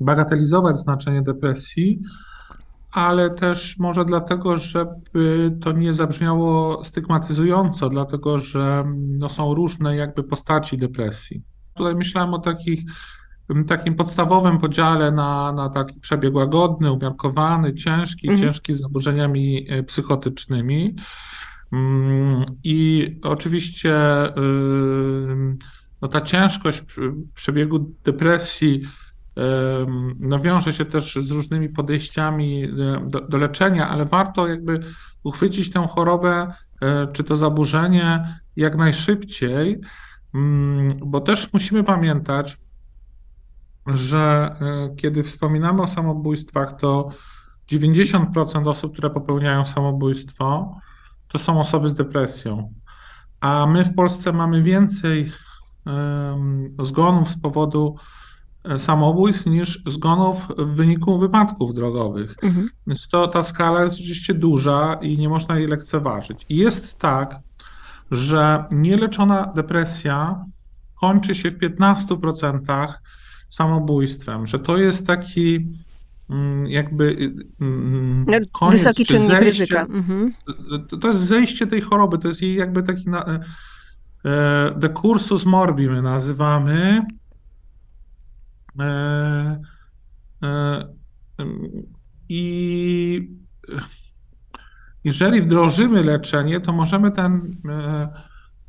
bagatelizować 0.00 0.78
znaczenie 0.78 1.22
depresji, 1.22 2.02
ale 2.92 3.30
też 3.30 3.78
może 3.78 4.04
dlatego, 4.04 4.56
żeby 4.56 5.56
to 5.60 5.72
nie 5.72 5.94
zabrzmiało 5.94 6.84
stygmatyzująco, 6.84 7.88
dlatego 7.88 8.38
że 8.38 8.84
no, 8.96 9.28
są 9.28 9.54
różne 9.54 9.96
jakby 9.96 10.24
postaci 10.24 10.78
depresji. 10.78 11.42
Tutaj 11.74 11.94
myślałem 11.94 12.34
o 12.34 12.38
takich, 12.38 12.80
takim 13.66 13.94
podstawowym 13.94 14.58
podziale 14.58 15.12
na, 15.12 15.52
na 15.52 15.68
taki 15.68 16.00
przebieg 16.00 16.34
łagodny, 16.34 16.92
umiarkowany, 16.92 17.74
ciężki, 17.74 18.28
mhm. 18.28 18.40
ciężki 18.40 18.72
z 18.72 18.80
zaburzeniami 18.80 19.66
e, 19.68 19.82
psychotycznymi. 19.82 20.96
Mm, 21.72 22.44
I 22.64 23.08
oczywiście 23.22 23.94
no, 26.02 26.08
ta 26.08 26.20
ciężkość 26.20 26.82
przebiegu 27.34 27.94
depresji 28.04 28.82
no, 30.20 30.38
wiąże 30.38 30.72
się 30.72 30.84
też 30.84 31.14
z 31.14 31.30
różnymi 31.30 31.68
podejściami 31.68 32.64
e, 32.64 32.68
do, 33.08 33.20
do 33.20 33.38
leczenia, 33.38 33.88
ale 33.88 34.06
warto 34.06 34.46
jakby 34.46 34.80
uchwycić 35.22 35.70
tę 35.70 35.86
chorobę 35.88 36.52
e, 36.82 37.08
czy 37.12 37.24
to 37.24 37.36
zaburzenie 37.36 38.38
jak 38.56 38.76
najszybciej, 38.76 39.80
mm, 40.34 40.88
bo 41.06 41.20
też 41.20 41.52
musimy 41.52 41.84
pamiętać, 41.84 42.58
że 43.86 44.56
e, 44.60 44.96
kiedy 44.96 45.22
wspominamy 45.24 45.82
o 45.82 45.88
samobójstwach, 45.88 46.76
to 46.76 47.08
90% 47.72 48.68
osób, 48.68 48.92
które 48.92 49.10
popełniają 49.10 49.66
samobójstwo, 49.66 50.76
to 51.28 51.38
są 51.38 51.60
osoby 51.60 51.88
z 51.88 51.94
depresją. 51.94 52.72
A 53.40 53.66
my 53.66 53.84
w 53.84 53.94
Polsce 53.94 54.32
mamy 54.32 54.62
więcej 54.62 55.32
zgonów 56.78 57.30
z 57.30 57.40
powodu 57.40 57.96
E, 58.64 58.78
samobójstw 58.78 59.46
niż 59.46 59.82
zgonów 59.86 60.48
w 60.58 60.74
wyniku 60.74 61.18
wypadków 61.18 61.74
drogowych. 61.74 62.34
Mhm. 62.42 62.68
Więc 62.86 63.08
to, 63.08 63.28
ta 63.28 63.42
skala 63.42 63.84
jest 63.84 63.96
oczywiście 63.96 64.34
duża 64.34 64.98
i 65.00 65.18
nie 65.18 65.28
można 65.28 65.58
jej 65.58 65.68
lekceważyć. 65.68 66.46
I 66.48 66.56
jest 66.56 66.98
tak, 66.98 67.38
że 68.10 68.64
nieleczona 68.70 69.52
depresja 69.54 70.44
kończy 71.00 71.34
się 71.34 71.50
w 71.50 71.58
15% 71.58 72.92
samobójstwem, 73.52 74.46
że 74.46 74.58
to 74.58 74.76
jest 74.76 75.06
taki 75.06 75.68
mm, 76.30 76.66
jakby 76.66 77.32
mm, 77.60 78.26
no, 78.30 78.38
koniec, 78.52 78.72
wysoki 78.72 79.04
czynnik 79.04 79.28
zejście, 79.28 79.44
ryzyka. 79.44 79.82
Mhm. 79.82 80.32
To 81.00 81.08
jest 81.08 81.20
zejście 81.20 81.66
tej 81.66 81.80
choroby, 81.80 82.18
to 82.18 82.28
jest 82.28 82.42
jej 82.42 82.54
jakby 82.54 82.82
taki 82.82 83.10
na, 83.10 83.24
e, 84.24 84.74
de 84.76 84.88
cursus 84.88 85.46
morbi 85.46 85.88
my 85.88 86.02
nazywamy, 86.02 87.02
E, 88.80 89.60
e, 90.42 90.84
I 92.28 93.30
jeżeli 95.04 95.42
wdrożymy 95.42 96.02
leczenie, 96.02 96.60
to 96.60 96.72
możemy 96.72 97.10
ten 97.10 97.56
e, 97.68 98.08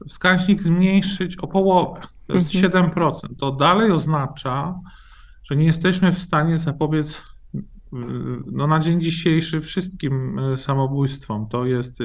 wskaźnik 0.07 0.63
zmniejszyć 0.63 1.37
o 1.37 1.47
połowę. 1.47 2.01
To 2.27 2.33
jest 2.33 2.55
mhm. 2.55 2.93
7%. 2.93 3.13
To 3.39 3.51
dalej 3.51 3.91
oznacza, 3.91 4.79
że 5.43 5.55
nie 5.55 5.65
jesteśmy 5.65 6.11
w 6.11 6.21
stanie 6.21 6.57
zapobiec 6.57 7.23
no, 8.51 8.67
na 8.67 8.79
dzień 8.79 9.01
dzisiejszy 9.01 9.61
wszystkim 9.61 10.39
samobójstwom. 10.57 11.47
To 11.47 11.65
jest 11.65 11.99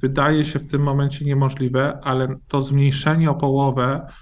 wydaje 0.00 0.44
się 0.44 0.58
w 0.58 0.70
tym 0.70 0.82
momencie 0.82 1.24
niemożliwe, 1.24 1.98
ale 2.02 2.36
to 2.48 2.62
zmniejszenie 2.62 3.30
o 3.30 3.34
połowę 3.34 4.00
E, 4.00 4.21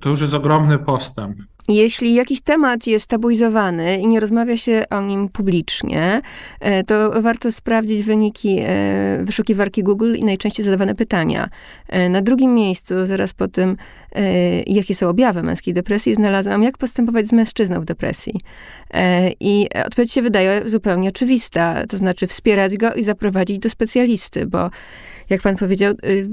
to 0.00 0.08
już 0.08 0.20
jest 0.20 0.34
ogromny 0.34 0.78
postęp. 0.78 1.36
Jeśli 1.68 2.14
jakiś 2.14 2.40
temat 2.40 2.86
jest 2.86 3.06
tabuizowany 3.06 3.96
i 3.96 4.06
nie 4.06 4.20
rozmawia 4.20 4.56
się 4.56 4.82
o 4.90 5.00
nim 5.02 5.28
publicznie, 5.28 6.20
e, 6.60 6.84
to 6.84 7.22
warto 7.22 7.52
sprawdzić 7.52 8.02
wyniki 8.02 8.58
e, 8.62 9.20
wyszukiwarki 9.24 9.82
Google 9.82 10.14
i 10.14 10.24
najczęściej 10.24 10.64
zadawane 10.64 10.94
pytania. 10.94 11.48
Na 12.10 12.22
drugim 12.22 12.54
miejscu, 12.54 13.06
zaraz 13.06 13.32
po 13.32 13.48
tym, 13.48 13.76
jakie 14.66 14.94
są 14.94 15.08
objawy 15.08 15.42
męskiej 15.42 15.74
depresji, 15.74 16.14
znalazłam, 16.14 16.62
jak 16.62 16.78
postępować 16.78 17.26
z 17.26 17.32
mężczyzną 17.32 17.80
w 17.80 17.84
depresji. 17.84 18.40
I 19.40 19.68
odpowiedź 19.86 20.12
się 20.12 20.22
wydaje 20.22 20.62
zupełnie 20.66 21.08
oczywista, 21.08 21.86
to 21.86 21.96
znaczy 21.96 22.26
wspierać 22.26 22.76
go 22.76 22.92
i 22.92 23.02
zaprowadzić 23.02 23.58
do 23.58 23.70
specjalisty, 23.70 24.46
bo 24.46 24.70
jak 25.30 25.42
pan 25.42 25.56
powiedział, 25.56 25.94
y, 26.04 26.28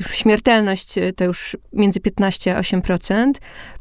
śmiertelność 0.00 0.98
y, 0.98 1.12
to 1.12 1.24
już 1.24 1.56
między 1.72 2.00
15 2.00 2.56
a 2.56 2.60
8%, 2.60 3.32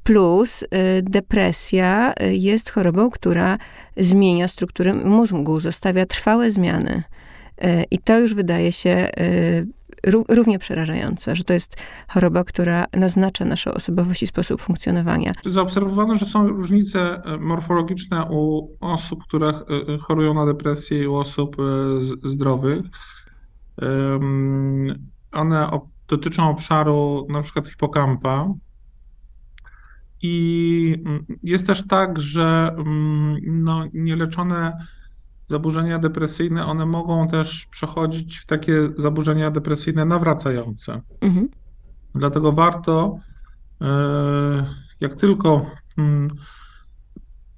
plus 0.03 0.61
y, 0.61 0.67
depresja 1.01 2.13
jest 2.31 2.69
chorobą, 2.69 3.09
która 3.09 3.57
zmienia 3.97 4.47
strukturę 4.47 4.93
mózgu, 4.93 5.59
zostawia 5.59 6.05
trwałe 6.05 6.51
zmiany. 6.51 7.03
I 7.91 7.99
to 7.99 8.19
już 8.19 8.33
wydaje 8.33 8.71
się 8.71 9.09
równie 10.29 10.59
przerażające, 10.59 11.35
że 11.35 11.43
to 11.43 11.53
jest 11.53 11.75
choroba, 12.07 12.43
która 12.43 12.85
naznacza 12.93 13.45
naszą 13.45 13.73
osobowość 13.73 14.23
i 14.23 14.27
sposób 14.27 14.61
funkcjonowania. 14.61 15.33
Zaobserwowano, 15.45 16.15
że 16.15 16.25
są 16.25 16.47
różnice 16.47 17.21
morfologiczne 17.39 18.25
u 18.31 18.69
osób, 18.79 19.23
które 19.23 19.53
chorują 20.01 20.33
na 20.33 20.45
depresję 20.45 21.03
i 21.03 21.07
u 21.07 21.15
osób 21.15 21.55
zdrowych. 22.23 22.81
One 25.31 25.69
dotyczą 26.07 26.49
obszaru 26.49 27.27
na 27.29 27.41
przykład 27.41 27.67
hipokampa. 27.67 28.53
I 30.21 31.03
mm, 31.05 31.25
jest 31.43 31.67
też 31.67 31.87
tak, 31.87 32.19
że 32.19 32.75
mm, 32.77 33.37
no, 33.63 33.83
nieleczone 33.93 34.85
zaburzenia 35.47 35.99
depresyjne, 35.99 36.65
one 36.65 36.85
mogą 36.85 37.27
też 37.27 37.65
przechodzić 37.65 38.37
w 38.37 38.45
takie 38.45 38.73
zaburzenia 38.97 39.51
depresyjne 39.51 40.05
nawracające. 40.05 41.01
Mhm. 41.21 41.49
Dlatego 42.15 42.51
warto, 42.51 43.17
e, 43.81 44.65
jak 44.99 45.15
tylko 45.15 45.65
mm, 45.97 46.29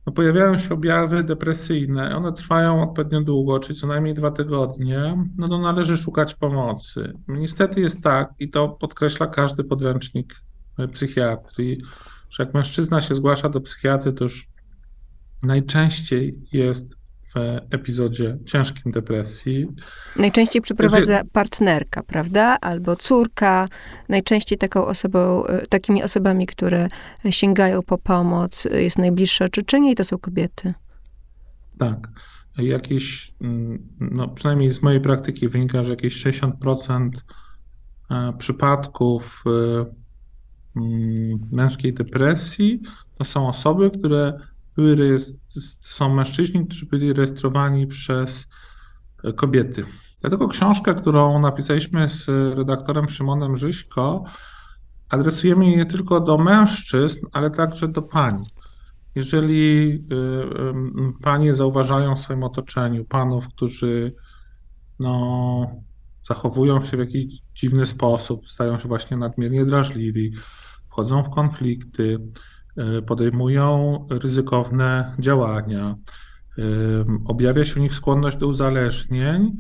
no 0.06 0.14
pojawiają 0.14 0.58
się 0.58 0.74
objawy 0.74 1.24
depresyjne, 1.24 2.16
one 2.16 2.34
trwają 2.34 2.90
odpowiednio 2.90 3.22
długo, 3.22 3.60
czyli 3.60 3.80
co 3.80 3.88
najmniej 3.88 4.14
dwa 4.14 4.32
tygodnie, 4.32 5.28
no 5.38 5.48
to 5.48 5.60
należy 5.60 5.98
szukać 5.98 6.36
pomocy. 6.36 7.14
Niestety 7.28 7.82
jest 7.82 8.04
tak, 8.04 8.30
i 8.40 8.50
to 8.50 8.70
podkreśla 8.70 9.28
każdy 9.28 9.64
podręcznik 9.64 10.36
psychiatrii, 10.92 11.82
że 12.30 12.44
jak 12.44 12.54
mężczyzna 12.54 13.02
się 13.02 13.16
zgłasza 13.16 13.50
do 13.50 13.62
psychiatry, 13.62 14.14
to 14.14 14.24
już 14.24 14.48
najczęściej 15.44 16.40
jest 16.52 17.05
epizodzie 17.70 18.38
ciężkim 18.46 18.92
depresji. 18.92 19.68
Najczęściej 20.16 20.62
przeprowadza 20.62 21.22
partnerka, 21.32 22.04
prawda? 22.04 22.58
Albo 22.62 22.96
córka. 22.96 23.68
Najczęściej 24.10 24.58
taką 24.58 24.86
osobą, 24.86 25.46
e, 25.46 25.66
takimi 25.68 26.04
osobami, 26.04 26.46
które 26.46 26.88
sięgają 27.30 27.82
po 27.82 27.98
pomoc, 27.98 28.68
jest 28.72 28.98
najbliższe 28.98 29.46
otoczenie 29.46 29.92
i 29.92 29.96
to 29.96 30.04
są 30.04 30.18
kobiety. 30.18 30.74
Tak. 31.80 32.08
Jakieś, 32.58 33.34
mm, 33.42 33.88
no 34.00 34.28
przynajmniej 34.28 34.72
z 34.72 34.82
mojej 34.82 35.02
praktyki 35.02 35.50
wynika, 35.50 35.84
że 35.84 35.90
jakieś 35.90 36.14
60% 36.14 37.10
e, 38.12 38.34
przypadków 38.38 39.44
e, 39.46 39.86
mm, 40.76 41.40
męskiej 41.52 41.94
depresji 41.94 42.82
to 43.18 43.24
są 43.24 43.48
osoby, 43.48 43.92
które 43.92 44.34
były 44.76 45.20
są 45.82 46.14
mężczyźni, 46.14 46.66
którzy 46.66 46.86
byli 46.86 47.14
rejestrowani 47.14 47.88
przez 47.88 48.48
e, 49.24 49.34
kobiety. 49.34 49.86
Dlatego 50.22 50.48
książkę, 50.48 50.96
którą 50.96 51.40
napisaliśmy 51.40 52.10
z 52.10 52.28
redaktorem 52.56 53.10
Szymonem 53.10 53.58
Żyśko, 53.58 54.24
adresujemy 55.10 55.66
nie 55.66 55.86
tylko 55.86 56.20
do 56.20 56.38
mężczyzn, 56.38 57.26
ale 57.32 57.52
także 57.52 57.88
do 57.88 58.02
pań. 58.02 58.44
Jeżeli 59.16 59.90
y, 59.90 61.24
panie 61.24 61.56
zauważają 61.56 62.16
w 62.16 62.20
swoim 62.20 62.44
otoczeniu 62.44 63.06
panów, 63.06 63.48
którzy 63.48 64.16
no, 65.00 65.68
zachowują 66.24 66.86
się 66.86 66.98
w 66.98 67.00
jakiś 67.00 67.42
dziwny 67.56 67.86
sposób, 67.86 68.50
stają 68.50 68.80
się 68.80 68.88
właśnie 68.88 69.18
nadmiernie 69.18 69.66
drażliwi, 69.66 70.34
wchodzą 70.90 71.24
w 71.24 71.30
konflikty, 71.30 72.20
E, 72.20 72.55
podejmują 73.06 74.00
ryzykowne 74.10 75.16
działania, 75.20 75.96
e, 76.58 76.62
objawia 77.26 77.66
się 77.66 77.80
u 77.80 77.84
nich 77.84 77.94
skłonność 77.94 78.38
do 78.38 78.48
uzależnień, 78.48 79.58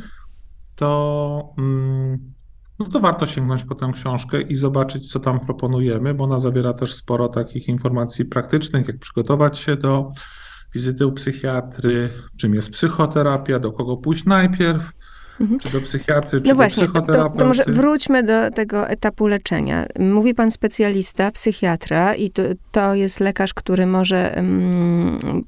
to, 0.76 1.54
mm, 1.58 2.34
no 2.80 2.86
to 2.86 3.00
warto 3.00 3.26
sięgnąć 3.28 3.64
po 3.64 3.76
tę 3.76 3.92
książkę 3.94 4.42
i 4.42 4.56
zobaczyć, 4.56 5.12
co 5.12 5.20
tam 5.20 5.40
proponujemy, 5.40 6.14
bo 6.14 6.24
ona 6.24 6.40
zawiera 6.40 6.74
też 6.74 6.94
sporo 6.94 7.28
takich 7.28 7.68
informacji 7.68 8.26
praktycznych, 8.26 8.88
jak 8.88 9.00
przygotować 9.00 9.60
się 9.60 9.76
do 9.76 10.12
wizyty 10.74 11.08
u 11.08 11.12
psychiatry, 11.12 12.10
czym 12.38 12.54
jest 12.54 12.72
psychoterapia, 12.72 13.60
do 13.60 13.72
kogo 13.72 13.98
pójść 13.98 14.26
najpierw, 14.26 14.92
Mhm. 15.42 15.60
Czy 15.60 15.72
do 15.72 15.82
psychiatry, 15.82 16.42
czy 16.42 16.48
no 16.48 16.50
do 16.50 16.56
właśnie, 16.56 16.88
to, 16.88 17.01
to, 17.01 17.46
może 17.46 17.63
wróćmy 17.68 18.24
do 18.24 18.51
tego 18.51 18.89
etapu 18.89 19.27
leczenia. 19.27 19.86
Mówi 20.00 20.34
pan 20.34 20.51
specjalista, 20.51 21.32
psychiatra 21.32 22.15
i 22.15 22.32
to, 22.32 22.42
to 22.72 22.96
jest 22.96 23.20
lekarz, 23.20 23.54
który 23.54 23.86
może 23.86 24.34
um, 24.38 25.46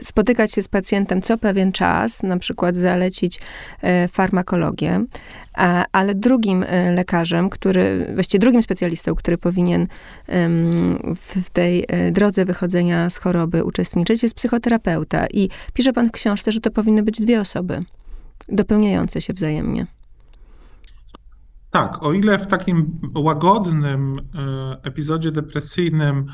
spotykać 0.00 0.52
się 0.52 0.62
z 0.62 0.68
pacjentem 0.68 1.22
co 1.22 1.38
pewien 1.38 1.72
czas, 1.72 2.22
na 2.22 2.38
przykład 2.38 2.76
zalecić 2.76 3.40
e, 3.82 4.08
farmakologię, 4.08 5.04
a, 5.54 5.84
ale 5.92 6.14
drugim 6.14 6.62
e, 6.62 6.92
lekarzem, 6.92 7.50
który, 7.50 8.12
właściwie 8.14 8.40
drugim 8.40 8.62
specjalistą, 8.62 9.14
który 9.14 9.38
powinien 9.38 9.86
w, 11.16 11.44
w 11.44 11.50
tej 11.50 11.84
e, 11.88 12.12
drodze 12.12 12.44
wychodzenia 12.44 13.10
z 13.10 13.16
choroby 13.16 13.64
uczestniczyć, 13.64 14.22
jest 14.22 14.34
psychoterapeuta. 14.34 15.26
I 15.32 15.48
pisze 15.74 15.92
pan 15.92 16.08
w 16.08 16.12
książce, 16.12 16.52
że 16.52 16.60
to 16.60 16.70
powinny 16.70 17.02
być 17.02 17.20
dwie 17.20 17.40
osoby 17.40 17.80
dopełniające 18.48 19.20
się 19.20 19.32
wzajemnie. 19.32 19.86
Tak, 21.70 22.02
o 22.02 22.12
ile 22.12 22.38
w 22.38 22.46
takim 22.46 23.00
łagodnym 23.14 24.20
epizodzie 24.82 25.32
depresyjnym 25.32 26.26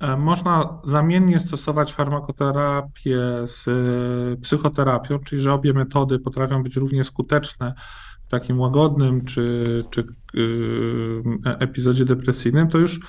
E, 0.00 0.16
można 0.16 0.80
zamiennie 0.84 1.40
stosować 1.40 1.92
farmakoterapię 1.92 3.18
z 3.46 3.68
e, 3.68 4.36
psychoterapią, 4.36 5.18
czyli 5.18 5.42
że 5.42 5.52
obie 5.52 5.72
metody 5.72 6.18
potrafią 6.18 6.62
być 6.62 6.76
równie 6.76 7.04
skuteczne 7.04 7.74
w 8.22 8.28
takim 8.28 8.60
łagodnym 8.60 9.24
czy, 9.24 9.82
czy 9.90 10.00
e, 10.00 11.58
epizodzie 11.58 12.04
depresyjnym, 12.04 12.68
to 12.68 12.78
już 12.78 13.00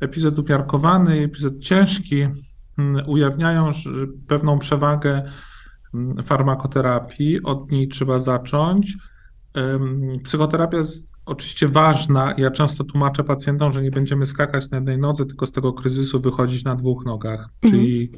epizod 0.00 0.38
umiarkowany 0.38 1.18
i 1.18 1.24
epizod 1.24 1.58
ciężki 1.58 2.26
ujawniają 3.06 3.70
pewną 4.28 4.58
przewagę 4.58 5.32
farmakoterapii. 6.24 7.42
Od 7.42 7.70
niej 7.70 7.88
trzeba 7.88 8.18
zacząć. 8.18 8.96
Psychoterapia 10.24 10.78
oczywiście 11.26 11.68
ważna. 11.68 12.34
Ja 12.38 12.50
często 12.50 12.84
tłumaczę 12.84 13.24
pacjentom, 13.24 13.72
że 13.72 13.82
nie 13.82 13.90
będziemy 13.90 14.26
skakać 14.26 14.70
na 14.70 14.76
jednej 14.76 14.98
nodze, 14.98 15.26
tylko 15.26 15.46
z 15.46 15.52
tego 15.52 15.72
kryzysu 15.72 16.20
wychodzić 16.20 16.64
na 16.64 16.76
dwóch 16.76 17.04
nogach, 17.04 17.40
mhm. 17.40 17.82
czyli 17.82 18.12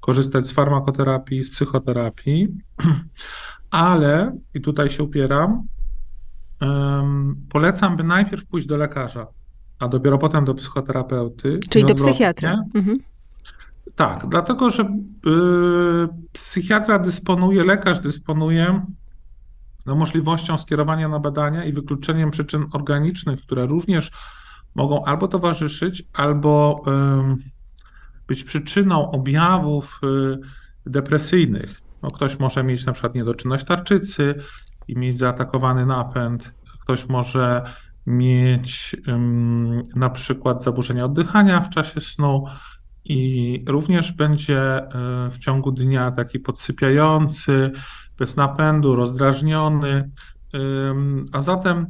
korzystać 0.00 0.46
z 0.46 0.52
farmakoterapii, 0.52 1.44
z 1.44 1.50
psychoterapii, 1.50 2.48
ale, 3.70 4.36
i 4.54 4.60
tutaj 4.60 4.90
się 4.90 5.02
upieram, 5.02 5.62
polecam, 7.48 7.96
by 7.96 8.04
najpierw 8.04 8.46
pójść 8.46 8.66
do 8.66 8.76
lekarza, 8.76 9.26
a 9.78 9.88
dopiero 9.88 10.18
potem 10.18 10.44
do 10.44 10.54
psychoterapeuty. 10.54 11.60
Czyli 11.70 11.84
do 11.84 11.94
psychiatry. 11.94 12.48
Mhm. 12.74 12.98
Tak, 13.96 14.28
dlatego 14.28 14.70
że 14.70 14.82
y, 14.82 14.88
psychiatra 16.32 16.98
dysponuje, 16.98 17.64
lekarz 17.64 18.00
dysponuje 18.00 18.86
no, 19.86 19.94
możliwością 19.94 20.58
skierowania 20.58 21.08
na 21.08 21.18
badania 21.18 21.64
i 21.64 21.72
wykluczeniem 21.72 22.30
przyczyn 22.30 22.66
organicznych, 22.72 23.40
które 23.42 23.66
również 23.66 24.10
mogą 24.74 25.04
albo 25.04 25.28
towarzyszyć, 25.28 26.02
albo 26.12 26.82
być 28.26 28.44
przyczyną 28.44 29.10
objawów 29.10 30.00
y, 30.04 30.90
depresyjnych. 30.90 31.80
No, 32.02 32.10
ktoś 32.10 32.38
może 32.38 32.64
mieć 32.64 32.86
na 32.86 32.92
przykład 32.92 33.14
niedoczynność 33.14 33.64
tarczycy 33.64 34.34
i 34.88 34.98
mieć 34.98 35.18
zaatakowany 35.18 35.86
napęd, 35.86 36.54
ktoś 36.82 37.08
może 37.08 37.62
mieć 38.06 38.96
na 39.96 40.10
przykład 40.10 40.62
zaburzenia 40.62 41.04
oddychania 41.04 41.60
w 41.60 41.70
czasie 41.70 42.00
snu 42.00 42.44
i 43.04 43.64
również 43.68 44.12
będzie 44.12 44.78
y, 44.78 45.30
w 45.30 45.38
ciągu 45.38 45.72
dnia 45.72 46.10
taki 46.10 46.40
podsypiający, 46.40 47.70
bez 48.18 48.36
napędu, 48.36 48.96
rozdrażniony. 48.96 50.10
A 51.32 51.40
zatem 51.40 51.86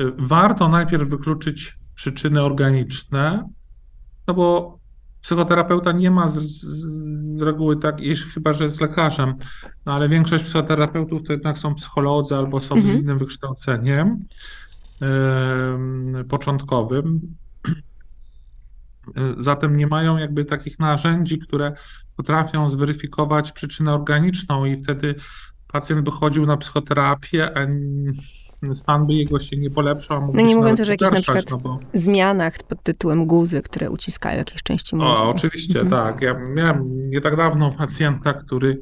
y, 0.00 0.12
warto 0.18 0.68
najpierw 0.68 1.08
wykluczyć 1.08 1.78
przyczyny 1.94 2.42
organiczne, 2.42 3.48
no 4.28 4.34
bo 4.34 4.78
psychoterapeuta 5.20 5.92
nie 5.92 6.10
ma 6.10 6.28
z, 6.28 6.38
z 6.40 7.42
reguły 7.42 7.76
tak, 7.76 8.00
jeśli 8.00 8.30
chyba, 8.30 8.52
że 8.52 8.64
jest 8.64 8.80
lekarzem, 8.80 9.34
no 9.86 9.92
ale 9.92 10.08
większość 10.08 10.44
psychoterapeutów 10.44 11.22
to 11.26 11.32
jednak 11.32 11.58
są 11.58 11.74
psycholodzy 11.74 12.36
albo 12.36 12.60
są 12.60 12.74
mhm. 12.74 12.94
z 12.94 13.02
innym 13.02 13.18
wykształceniem 13.18 14.24
początkowym. 16.28 17.20
Zatem 19.38 19.76
nie 19.76 19.86
mają 19.86 20.16
jakby 20.16 20.44
takich 20.44 20.78
narzędzi, 20.78 21.38
które 21.38 21.72
potrafią 22.16 22.68
zweryfikować 22.68 23.52
przyczynę 23.52 23.94
organiczną 23.94 24.64
i 24.64 24.76
wtedy 24.76 25.14
pacjent 25.72 26.02
by 26.02 26.10
chodził 26.10 26.46
na 26.46 26.56
psychoterapię, 26.56 27.58
a 27.58 27.66
stan 28.74 29.06
by 29.06 29.14
jego 29.14 29.38
się 29.38 29.56
nie 29.56 29.70
polepszał. 29.70 30.30
No 30.34 30.42
nie 30.42 30.56
mówiąc 30.56 30.78
już 30.78 30.88
o 30.88 30.90
jakichś 30.90 31.10
na 31.10 31.20
przykład 31.20 31.50
no 31.50 31.58
bo... 31.58 31.78
zmianach 31.92 32.58
pod 32.68 32.82
tytułem 32.82 33.26
guzy, 33.26 33.62
które 33.62 33.90
uciskają 33.90 34.38
jakieś 34.38 34.62
części 34.62 34.96
mózgu. 34.96 35.24
O, 35.24 35.28
oczywiście, 35.28 35.80
mhm. 35.80 36.04
tak. 36.04 36.22
Ja 36.22 36.34
miałem 36.34 37.10
nie 37.10 37.20
tak 37.20 37.36
dawno 37.36 37.70
pacjenta, 37.70 38.34
który 38.34 38.80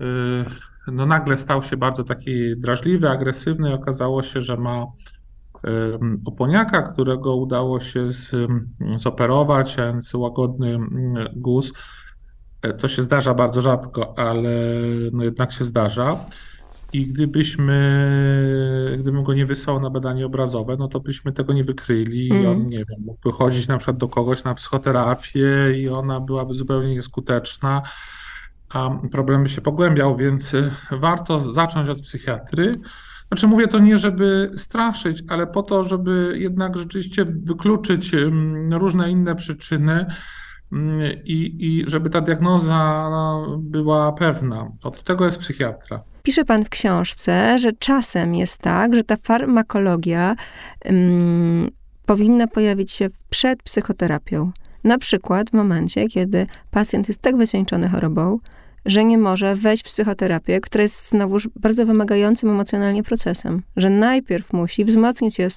yy, 0.00 0.44
no 0.86 1.06
nagle 1.06 1.36
stał 1.36 1.62
się 1.62 1.76
bardzo 1.76 2.04
taki 2.04 2.56
drażliwy, 2.56 3.08
agresywny 3.08 3.70
i 3.70 3.72
okazało 3.72 4.22
się, 4.22 4.42
że 4.42 4.56
ma 4.56 4.86
oponiaka, 6.24 6.82
którego 6.82 7.36
udało 7.36 7.80
się 7.80 8.12
z, 8.12 8.34
zoperować, 8.96 9.78
a 9.78 9.92
więc 9.92 10.14
łagodny 10.14 10.78
guz 11.36 11.72
E, 12.62 12.72
to 12.72 12.88
się 12.88 13.02
zdarza 13.02 13.34
bardzo 13.34 13.60
rzadko, 13.60 14.18
ale 14.18 14.50
no 15.12 15.24
jednak 15.24 15.52
się 15.52 15.64
zdarza. 15.64 16.16
I 16.92 17.06
gdybyśmy, 17.06 18.96
gdybym 19.00 19.22
go 19.22 19.34
nie 19.34 19.46
wysłał 19.46 19.80
na 19.80 19.90
badanie 19.90 20.26
obrazowe, 20.26 20.76
no 20.78 20.88
to 20.88 21.00
byśmy 21.00 21.32
tego 21.32 21.52
nie 21.52 21.64
wykryli 21.64 22.30
mm. 22.30 22.42
i 22.42 22.46
on, 22.46 22.52
mhm. 22.52 22.70
nie 22.70 22.78
wiem, 22.78 23.00
mógłby 23.04 23.32
chodzić 23.32 23.68
na 23.68 23.78
przykład 23.78 23.96
do 23.96 24.08
kogoś 24.08 24.44
na 24.44 24.54
psychoterapię 24.54 25.48
i 25.76 25.88
ona 25.88 26.20
byłaby 26.20 26.54
zupełnie 26.54 26.94
nieskuteczna, 26.94 27.82
a 28.68 28.90
problem 29.12 29.42
by 29.42 29.48
się 29.48 29.60
pogłębiał, 29.60 30.16
więc 30.16 30.54
e, 30.54 30.70
warto 30.90 31.52
zacząć 31.52 31.88
od 31.88 32.00
psychiatry. 32.00 32.74
Znaczy 33.32 33.46
mówię 33.46 33.68
to 33.68 33.78
nie, 33.78 33.98
żeby 33.98 34.50
straszyć, 34.56 35.22
ale 35.28 35.46
po 35.46 35.62
to, 35.62 35.84
żeby 35.84 36.34
jednak 36.38 36.78
rzeczywiście 36.78 37.24
wykluczyć 37.24 38.14
mm, 38.14 38.74
różne 38.74 39.10
inne 39.10 39.36
przyczyny, 39.36 40.06
i, 41.24 41.56
i 41.60 41.84
żeby 41.90 42.10
ta 42.10 42.20
diagnoza 42.20 43.10
była 43.58 44.12
pewna. 44.12 44.72
Od 44.82 45.02
tego 45.02 45.24
jest 45.24 45.38
psychiatra. 45.38 46.02
Pisze 46.22 46.44
pan 46.44 46.64
w 46.64 46.68
książce, 46.68 47.58
że 47.58 47.72
czasem 47.72 48.34
jest 48.34 48.58
tak, 48.58 48.94
że 48.94 49.04
ta 49.04 49.16
farmakologia 49.16 50.36
um, 50.84 51.68
powinna 52.06 52.46
pojawić 52.46 52.92
się 52.92 53.08
przed 53.30 53.62
psychoterapią. 53.62 54.50
Na 54.84 54.98
przykład 54.98 55.50
w 55.50 55.52
momencie, 55.52 56.08
kiedy 56.08 56.46
pacjent 56.70 57.08
jest 57.08 57.22
tak 57.22 57.36
wycieńczony 57.36 57.88
chorobą, 57.88 58.38
że 58.84 59.04
nie 59.04 59.18
może 59.18 59.56
wejść 59.56 59.84
w 59.84 59.86
psychoterapię, 59.86 60.60
która 60.60 60.82
jest 60.82 61.08
znowuż 61.08 61.48
bardzo 61.56 61.86
wymagającym 61.86 62.50
emocjonalnie 62.50 63.02
procesem. 63.02 63.62
Że 63.76 63.90
najpierw 63.90 64.52
musi 64.52 64.84
wzmocnić 64.84 65.34
się 65.34 65.48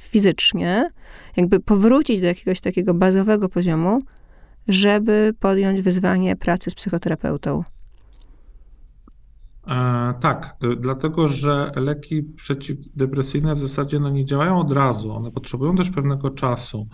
fizycznie, 0.00 0.90
jakby 1.36 1.60
powrócić 1.60 2.20
do 2.20 2.26
jakiegoś 2.26 2.60
takiego 2.60 2.94
bazowego 2.94 3.48
poziomu, 3.48 3.98
żeby 4.68 5.34
podjąć 5.40 5.82
wyzwanie 5.82 6.36
pracy 6.36 6.70
z 6.70 6.74
psychoterapeutą? 6.74 7.64
E, 9.68 10.14
tak, 10.20 10.56
dlatego 10.76 11.28
że 11.28 11.70
leki 11.76 12.22
przeciwdepresyjne 12.22 13.54
w 13.54 13.58
zasadzie 13.58 14.00
no, 14.00 14.10
nie 14.10 14.24
działają 14.24 14.58
od 14.58 14.72
razu, 14.72 15.12
one 15.12 15.30
potrzebują 15.30 15.76
też 15.76 15.90
pewnego 15.90 16.30
czasu. 16.30 16.88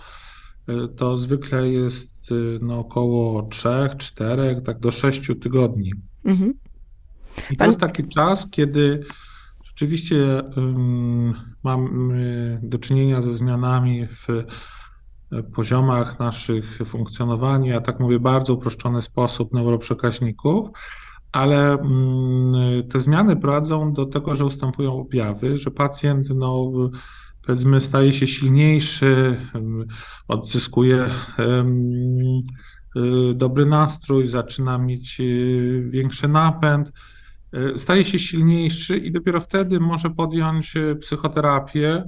E, 0.69 0.89
to 0.89 1.17
zwykle 1.17 1.69
jest 1.69 2.20
no, 2.61 2.79
około 2.79 3.43
3, 3.43 3.69
4, 3.99 4.63
tak 4.65 4.79
do 4.79 4.91
6 4.91 5.31
tygodni. 5.41 5.93
Mhm. 6.25 6.55
I 7.51 7.57
to 7.57 7.67
jest 7.67 7.81
taki 7.81 8.09
czas, 8.09 8.51
kiedy 8.51 9.05
rzeczywiście 9.65 10.43
um, 10.57 11.35
mamy 11.65 12.61
do 12.63 12.79
czynienia 12.79 13.23
ze 13.23 13.33
zmianami 13.33 14.07
w 14.07 14.45
poziomach 15.55 16.19
naszych 16.19 16.79
funkcjonowania, 16.85 17.73
ja 17.73 17.81
tak 17.81 18.01
mówię, 18.01 18.21
bardzo 18.21 18.55
uproszczony 18.55 19.03
sposób 19.03 19.53
neuroprzekaźników, 19.53 20.69
ale 21.33 21.73
mm, 21.73 22.89
te 22.89 22.99
zmiany 22.99 23.37
prowadzą 23.37 23.93
do 23.93 24.07
tego, 24.07 24.35
że 24.35 24.45
ustępują 24.45 25.01
objawy, 25.01 25.59
że 25.59 25.71
pacjent, 25.71 26.31
no, 26.31 26.73
powiedzmy, 27.47 27.81
staje 27.81 28.13
się 28.13 28.27
silniejszy, 28.27 29.37
odzyskuje 30.29 31.07
y, 32.97 33.35
dobry 33.35 33.67
nastrój, 33.67 34.27
zaczyna 34.27 34.79
mieć 34.79 35.21
y, 35.21 35.89
większy 35.91 36.29
napęd, 36.29 36.93
y, 37.55 37.79
staje 37.79 38.05
się 38.05 38.19
silniejszy 38.19 38.97
i 38.97 39.13
dopiero 39.13 39.41
wtedy 39.41 39.81
może 39.81 40.11
podjąć 40.11 40.75
psychoterapię 41.01 42.05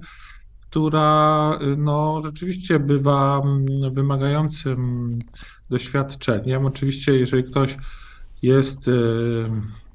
która 0.72 1.58
no, 1.76 2.22
rzeczywiście 2.24 2.78
bywa 2.78 3.42
wymagającym 3.92 5.18
doświadczeniem. 5.70 6.66
Oczywiście, 6.66 7.14
jeżeli 7.14 7.44
ktoś 7.44 7.76
jest 8.42 8.90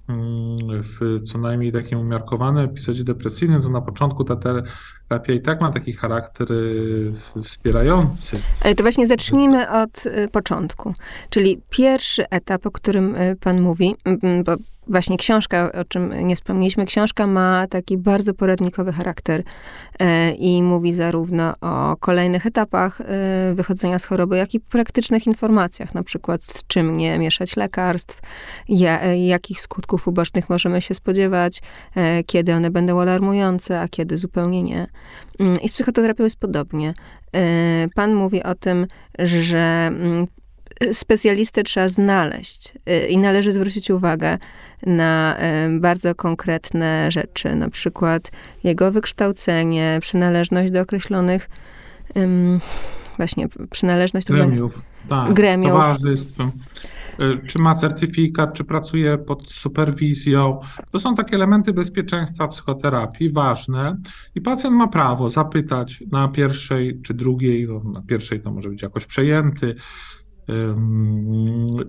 w 0.10 1.24
co 1.26 1.38
najmniej 1.38 1.72
takim 1.72 2.00
umiarkowanym 2.00 2.66
epizodzie 2.66 3.04
depresyjnym, 3.04 3.62
to 3.62 3.70
na 3.70 3.82
początku 3.82 4.24
ta 4.24 4.36
terapia 4.36 5.34
i 5.34 5.42
tak 5.42 5.62
ma 5.62 5.72
taki 5.72 5.94
charakter 5.94 6.52
y, 6.52 7.14
wspierający. 7.44 8.40
Ale 8.64 8.76
to 8.76 8.84
właśnie 8.84 9.08
zacznijmy 9.08 9.72
od 9.72 10.06
y, 10.06 10.28
początku. 10.32 10.94
Czyli 11.30 11.62
pierwszy 11.70 12.30
etap, 12.30 12.66
o 12.66 12.72
którym 12.72 13.16
y, 13.16 13.36
pan 13.42 13.62
mówi, 13.62 13.96
bo 14.46 14.56
właśnie 14.90 15.18
książka, 15.18 15.72
o 15.72 15.86
czym 15.86 16.28
nie 16.28 16.36
wspomnieliśmy, 16.36 16.86
książka 16.86 17.28
ma 17.28 17.68
taki 17.70 17.98
bardzo 17.98 18.34
poradnikowy 18.34 18.92
charakter 18.92 19.44
e, 20.00 20.32
i 20.32 20.64
mówi 20.64 20.94
zarówno 20.94 21.54
o 21.62 21.98
kolejnych 22.00 22.46
etapach 22.46 23.02
e, 23.02 23.54
wychodzenia 23.54 24.00
z 24.00 24.06
choroby, 24.06 24.38
jak 24.38 24.54
i 24.54 24.60
praktycznych 24.60 25.28
informacjach, 25.28 25.94
na 25.94 26.04
przykład 26.04 26.44
z 26.44 26.68
czym 26.68 26.98
nie 26.98 27.20
mieszać 27.20 27.58
lekarstw, 27.58 28.22
e, 28.70 29.18
jakich 29.18 29.62
skutków 29.62 30.08
ubocznych 30.08 30.50
możemy 30.50 30.82
się 30.82 30.94
spodziewać, 30.94 31.62
kiedy 32.26 32.54
one 32.54 32.72
będą 32.72 33.02
alarmujące, 33.02 33.82
a 33.82 33.88
kiedy 33.88 34.18
zupełnie 34.18 34.64
nie. 34.64 34.88
Mm, 35.40 35.56
I 35.64 35.70
z 35.70 35.74
psychoterapią 35.74 36.24
jest 36.24 36.40
podobnie. 36.40 36.94
Pan 37.96 38.14
mówi 38.14 38.44
o 38.44 38.56
tym, 38.56 38.88
że 39.20 39.58
mm, 39.88 40.28
specjalistę 40.92 41.64
trzeba 41.64 41.90
znaleźć 41.90 42.74
y, 42.90 43.08
i 43.08 43.18
należy 43.18 43.52
zwrócić 43.52 43.92
uwagę 43.92 44.38
na 44.86 45.38
bardzo 45.80 46.16
konkretne 46.16 47.12
rzeczy, 47.12 47.56
na 47.56 47.70
przykład 47.70 48.32
jego 48.64 48.92
wykształcenie, 48.92 49.98
przynależność 50.02 50.72
do 50.72 50.82
określonych 50.82 51.50
właśnie 53.18 53.48
przynależność 53.72 54.28
gremiów. 54.28 54.74
Do 55.10 55.16
tak, 55.16 55.34
gremiów. 55.34 55.72
towarzystw. 55.72 56.40
Y, 57.20 57.48
czy 57.48 57.60
ma 57.60 57.76
certyfikat, 57.76 58.54
czy 58.54 58.64
pracuje 58.64 59.18
pod 59.18 59.52
superwizją. 59.52 60.60
To 60.92 61.00
są 61.00 61.16
takie 61.16 61.36
elementy 61.36 61.74
bezpieczeństwa 61.74 62.48
psychoterapii 62.48 63.32
ważne 63.32 63.98
i 64.36 64.42
pacjent 64.42 64.76
ma 64.76 64.88
prawo 64.88 65.30
zapytać 65.30 66.04
na 66.12 66.28
pierwszej 66.28 67.02
czy 67.02 67.14
drugiej, 67.14 67.68
no 67.68 67.92
na 67.92 68.02
pierwszej 68.02 68.42
to 68.42 68.52
może 68.52 68.70
być 68.70 68.82
jakoś 68.82 69.06
przejęty, 69.06 69.76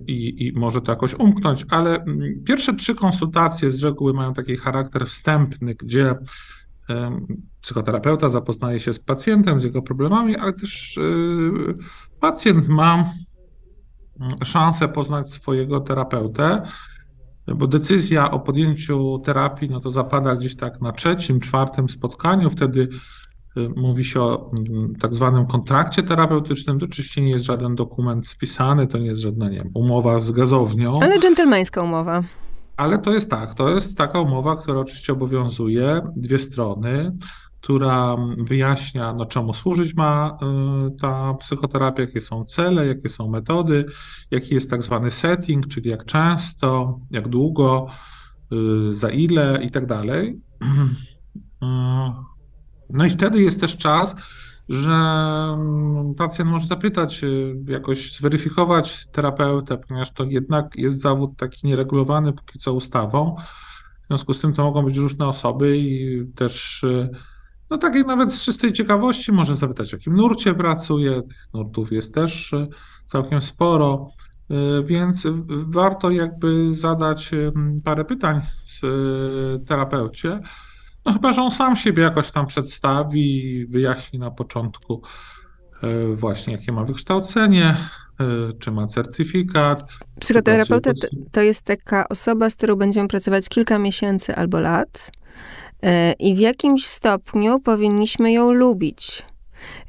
i, 0.06 0.46
i 0.46 0.52
może 0.52 0.80
to 0.80 0.92
jakoś 0.92 1.14
umknąć, 1.14 1.64
ale 1.68 2.02
mm, 2.02 2.44
pierwsze 2.44 2.74
trzy 2.74 2.94
konsultacje 2.94 3.70
z 3.70 3.82
reguły 3.82 4.12
mają 4.12 4.34
taki 4.34 4.56
charakter 4.56 5.06
wstępny, 5.06 5.74
gdzie 5.74 6.14
psychoterapeuta 7.60 8.28
zapoznaje 8.28 8.80
się 8.80 8.92
z 8.92 8.98
pacjentem, 8.98 9.60
z 9.60 9.64
jego 9.64 9.82
problemami, 9.82 10.36
ale 10.36 10.52
też 10.52 10.96
y, 10.96 11.02
pacjent 12.20 12.68
ma 12.68 13.04
mm, 14.20 14.44
szansę 14.44 14.88
poznać 14.88 15.30
swojego 15.30 15.80
terapeutę, 15.80 16.62
bo 17.56 17.66
decyzja 17.66 18.30
o 18.30 18.40
podjęciu 18.40 19.18
terapii 19.18 19.70
no 19.70 19.80
to 19.80 19.90
zapada 19.90 20.36
gdzieś 20.36 20.56
tak 20.56 20.80
na 20.80 20.92
trzecim, 20.92 21.40
czwartym 21.40 21.88
spotkaniu, 21.88 22.50
wtedy 22.50 22.88
mówi 23.76 24.04
się 24.04 24.20
o 24.20 24.50
mm, 24.70 24.94
tak 24.94 25.14
zwanym 25.14 25.46
kontrakcie 25.46 26.02
terapeutycznym. 26.02 26.78
To 26.78 26.86
oczywiście 26.86 27.22
nie 27.22 27.30
jest 27.30 27.44
żaden 27.44 27.74
dokument 27.74 28.26
spisany, 28.26 28.86
to 28.86 28.98
nie 28.98 29.06
jest 29.06 29.20
żadna 29.20 29.48
nie 29.48 29.56
wiem, 29.56 29.70
umowa 29.74 30.20
z 30.20 30.30
gazownią. 30.30 31.00
Ale 31.02 31.20
dżentelmeńska 31.20 31.82
umowa. 31.82 32.22
Ale 32.76 32.98
to 32.98 33.12
jest 33.12 33.30
tak, 33.30 33.54
to 33.54 33.70
jest 33.70 33.98
taka 33.98 34.20
umowa, 34.20 34.56
która 34.56 34.80
oczywiście 34.80 35.12
obowiązuje 35.12 36.00
dwie 36.16 36.38
strony, 36.38 37.12
która 37.60 38.16
wyjaśnia, 38.38 39.12
no, 39.12 39.26
czemu 39.26 39.52
służyć 39.52 39.94
ma 39.94 40.38
y, 40.86 40.96
ta 41.00 41.34
psychoterapia, 41.34 42.02
jakie 42.02 42.20
są 42.20 42.44
cele, 42.44 42.86
jakie 42.86 43.08
są 43.08 43.28
metody, 43.28 43.84
jaki 44.30 44.54
jest 44.54 44.70
tak 44.70 44.82
zwany 44.82 45.10
setting, 45.10 45.66
czyli 45.68 45.90
jak 45.90 46.04
często, 46.04 47.00
jak 47.10 47.28
długo, 47.28 47.86
y, 48.52 48.94
za 48.94 49.10
ile 49.10 49.58
i 49.62 49.70
tak 49.70 49.86
dalej. 49.86 50.40
No 52.90 53.06
i 53.06 53.10
wtedy 53.10 53.42
jest 53.42 53.60
też 53.60 53.76
czas, 53.76 54.14
że 54.68 54.98
pacjent 56.16 56.50
może 56.50 56.66
zapytać, 56.66 57.24
y, 57.24 57.56
jakoś 57.66 58.16
zweryfikować 58.16 59.06
terapeutę, 59.06 59.78
ponieważ 59.78 60.12
to 60.12 60.24
jednak 60.24 60.76
jest 60.76 61.00
zawód 61.00 61.36
taki 61.36 61.66
nieregulowany 61.66 62.32
póki 62.32 62.58
co 62.58 62.72
ustawą. 62.72 63.36
W 64.04 64.06
związku 64.06 64.34
z 64.34 64.40
tym 64.40 64.52
to 64.52 64.64
mogą 64.64 64.82
być 64.82 64.96
różne 64.96 65.28
osoby 65.28 65.78
i 65.78 66.22
też, 66.34 66.82
y, 66.82 67.10
no 67.70 67.78
takiej 67.78 68.04
nawet 68.04 68.32
z 68.32 68.44
czystej 68.44 68.72
ciekawości 68.72 69.32
może 69.32 69.56
zapytać, 69.56 69.88
w 69.88 69.92
jakim 69.92 70.16
nurcie 70.16 70.54
pracuje. 70.54 71.22
Tych 71.22 71.48
nurtów 71.54 71.92
jest 71.92 72.14
też 72.14 72.52
y, 72.52 72.68
całkiem 73.06 73.40
sporo, 73.40 74.08
więc 74.84 75.26
warto 75.66 76.10
jakby 76.10 76.74
zadać 76.74 77.30
parę 77.84 78.04
pytań 78.04 78.40
z 78.64 78.80
terapeucie 79.66 80.40
no 81.06 81.12
chyba, 81.12 81.32
że 81.32 81.42
on 81.42 81.50
sam 81.50 81.76
siebie 81.76 82.02
jakoś 82.02 82.30
tam 82.30 82.46
przedstawi, 82.46 83.66
wyjaśni 83.66 84.18
na 84.18 84.30
początku 84.30 85.02
e, 85.82 86.16
właśnie 86.16 86.52
jakie 86.52 86.72
ma 86.72 86.84
wykształcenie, 86.84 87.76
e, 88.20 88.52
czy 88.58 88.70
ma 88.70 88.86
certyfikat. 88.86 89.82
Psychoterapeuta 90.20 90.90
to, 90.94 91.08
to 91.32 91.40
jest 91.40 91.62
taka 91.62 92.08
osoba, 92.08 92.50
z 92.50 92.56
którą 92.56 92.76
będziemy 92.76 93.08
pracować 93.08 93.48
kilka 93.48 93.78
miesięcy 93.78 94.36
albo 94.36 94.60
lat 94.60 95.10
e, 95.82 96.12
i 96.12 96.34
w 96.34 96.38
jakimś 96.38 96.86
stopniu 96.86 97.60
powinniśmy 97.60 98.32
ją 98.32 98.52
lubić. 98.52 99.24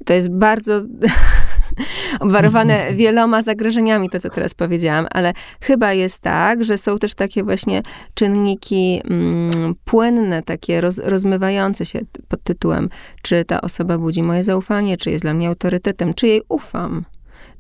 To 0.06 0.14
jest 0.14 0.30
bardzo 0.30 0.82
obwarowane 2.20 2.94
wieloma 2.94 3.42
zagrożeniami, 3.42 4.10
to 4.10 4.20
co 4.20 4.30
teraz 4.30 4.54
powiedziałam, 4.54 5.08
ale 5.12 5.34
chyba 5.62 5.94
jest 5.94 6.20
tak, 6.20 6.64
że 6.64 6.78
są 6.78 7.00
też 7.00 7.14
takie 7.14 7.44
właśnie 7.44 7.82
czynniki 8.14 9.02
mm, 9.10 9.76
płynne, 9.86 10.44
takie 10.44 10.82
roz, 10.82 10.98
rozmywające 10.98 11.86
się 11.86 12.00
pod 12.28 12.44
tytułem, 12.44 12.90
czy 13.22 13.46
ta 13.46 13.62
osoba 13.62 13.98
budzi 13.98 14.24
moje 14.24 14.44
zaufanie, 14.44 14.98
czy 14.98 15.12
jest 15.12 15.26
dla 15.26 15.34
mnie 15.34 15.48
autorytetem, 15.48 16.14
czy 16.14 16.28
jej 16.28 16.42
ufam 16.50 17.06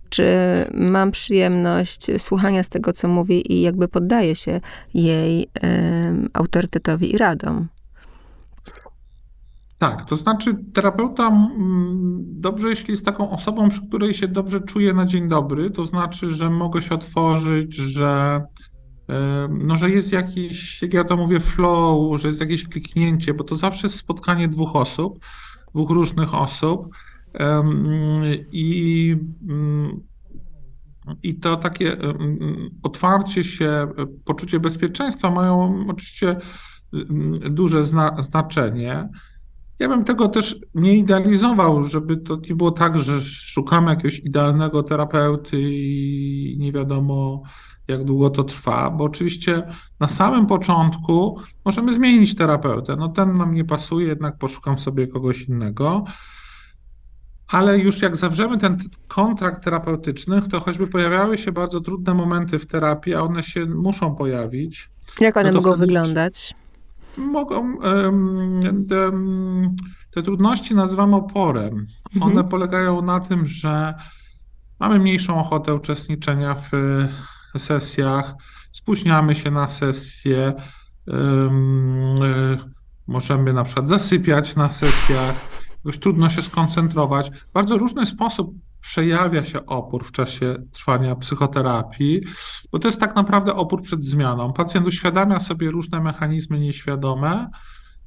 czy 0.09 0.25
mam 0.73 1.11
przyjemność 1.11 2.07
słuchania 2.17 2.63
z 2.63 2.69
tego, 2.69 2.93
co 2.93 3.07
mówi 3.07 3.53
i 3.53 3.61
jakby 3.61 3.87
poddaję 3.87 4.35
się 4.35 4.61
jej 4.93 5.43
y, 5.43 5.47
autorytetowi 6.33 7.13
i 7.13 7.17
radom. 7.17 7.67
Tak, 9.79 10.05
to 10.05 10.15
znaczy 10.15 10.55
terapeuta 10.73 11.27
mm, 11.27 12.23
dobrze, 12.41 12.69
jeśli 12.69 12.91
jest 12.91 13.05
taką 13.05 13.31
osobą, 13.31 13.69
przy 13.69 13.87
której 13.87 14.13
się 14.13 14.27
dobrze 14.27 14.61
czuje 14.61 14.93
na 14.93 15.05
dzień 15.05 15.29
dobry, 15.29 15.71
to 15.71 15.85
znaczy, 15.85 16.29
że 16.29 16.49
mogę 16.49 16.81
się 16.81 16.95
otworzyć, 16.95 17.75
że, 17.75 18.41
no, 19.49 19.77
że 19.77 19.89
jest 19.89 20.11
jakiś, 20.11 20.81
jak 20.81 20.93
ja 20.93 21.03
to 21.03 21.17
mówię, 21.17 21.39
flow, 21.39 22.21
że 22.21 22.27
jest 22.27 22.41
jakieś 22.41 22.63
kliknięcie, 22.63 23.33
bo 23.33 23.43
to 23.43 23.55
zawsze 23.55 23.87
jest 23.87 23.99
spotkanie 23.99 24.47
dwóch 24.47 24.75
osób, 24.75 25.19
dwóch 25.73 25.89
różnych 25.89 26.35
osób. 26.35 26.95
I, 28.51 29.15
mm, 29.49 29.99
i 31.23 31.35
to 31.35 31.55
takie 31.55 31.97
otwarcie 32.83 33.43
się, 33.43 33.87
poczucie 34.25 34.59
bezpieczeństwa 34.59 35.31
mają 35.31 35.85
oczywiście 35.89 36.35
duże 37.49 37.83
zna 37.83 38.21
znaczenie. 38.21 39.09
Ja 39.79 39.89
bym 39.89 40.05
tego 40.05 40.27
też 40.27 40.59
nie 40.75 40.97
idealizował, 40.97 41.83
żeby 41.83 42.17
to 42.17 42.37
nie 42.49 42.55
było 42.55 42.71
tak, 42.71 42.99
że 42.99 43.21
szukamy 43.21 43.89
jakiegoś 43.89 44.19
idealnego 44.19 44.83
terapeuty 44.83 45.57
i 45.61 46.55
nie 46.59 46.71
wiadomo, 46.71 47.43
jak 47.87 48.03
długo 48.03 48.29
to 48.29 48.43
trwa, 48.43 48.89
bo 48.89 49.03
oczywiście 49.03 49.63
na 49.99 50.07
samym 50.07 50.47
początku 50.47 51.39
możemy 51.65 51.93
zmienić 51.93 52.35
terapeutę. 52.35 52.95
No 52.95 53.09
ten 53.09 53.37
nam 53.37 53.53
nie 53.53 53.65
pasuje, 53.65 54.07
jednak 54.07 54.37
poszukam 54.37 54.79
sobie 54.79 55.07
kogoś 55.07 55.41
innego. 55.41 56.03
Ale 57.47 57.79
już 57.79 58.01
jak 58.01 58.17
zawrzemy 58.17 58.57
ten 58.57 58.77
kontrakt 59.07 59.63
terapeutyczny, 59.63 60.41
to 60.41 60.59
choćby 60.59 60.87
pojawiały 60.87 61.37
się 61.37 61.51
bardzo 61.51 61.81
trudne 61.81 62.13
momenty 62.13 62.59
w 62.59 62.65
terapii, 62.65 63.13
a 63.13 63.21
one 63.21 63.43
się 63.43 63.65
muszą 63.65 64.15
pojawić. 64.15 64.89
Jak 65.19 65.37
one 65.37 65.51
no 65.51 65.61
mogą 65.61 65.75
wyglądać? 65.75 66.53
Mogą. 67.17 67.77
Te, 68.89 69.11
te 70.11 70.23
trudności 70.23 70.75
nazywam 70.75 71.13
oporem. 71.13 71.85
One 72.21 72.25
mhm. 72.25 72.47
polegają 72.47 73.01
na 73.01 73.19
tym, 73.19 73.45
że 73.45 73.93
mamy 74.79 74.99
mniejszą 74.99 75.39
ochotę 75.39 75.75
uczestniczenia 75.75 76.55
w 76.55 76.71
sesjach, 77.57 78.33
spóźniamy 78.71 79.35
się 79.35 79.51
na 79.51 79.69
sesję, 79.69 80.53
możemy 83.07 83.53
na 83.53 83.63
przykład 83.63 83.89
zasypiać 83.89 84.55
na 84.55 84.73
sesjach, 84.73 85.35
już 85.85 85.99
trudno 85.99 86.29
się 86.29 86.41
skoncentrować. 86.41 87.31
W 87.49 87.53
bardzo 87.53 87.77
różny 87.77 88.05
sposób 88.05 88.55
przejawia 88.81 89.45
się 89.45 89.65
opór 89.65 90.05
w 90.05 90.11
czasie 90.11 90.55
trwania 90.71 91.15
psychoterapii, 91.15 92.21
bo 92.71 92.79
to 92.79 92.87
jest 92.87 92.99
tak 92.99 93.15
naprawdę 93.15 93.55
opór 93.55 93.81
przed 93.81 94.05
zmianą. 94.05 94.53
Pacjent 94.53 94.87
uświadamia 94.87 95.39
sobie 95.39 95.71
różne 95.71 96.01
mechanizmy 96.01 96.59
nieświadome 96.59 97.49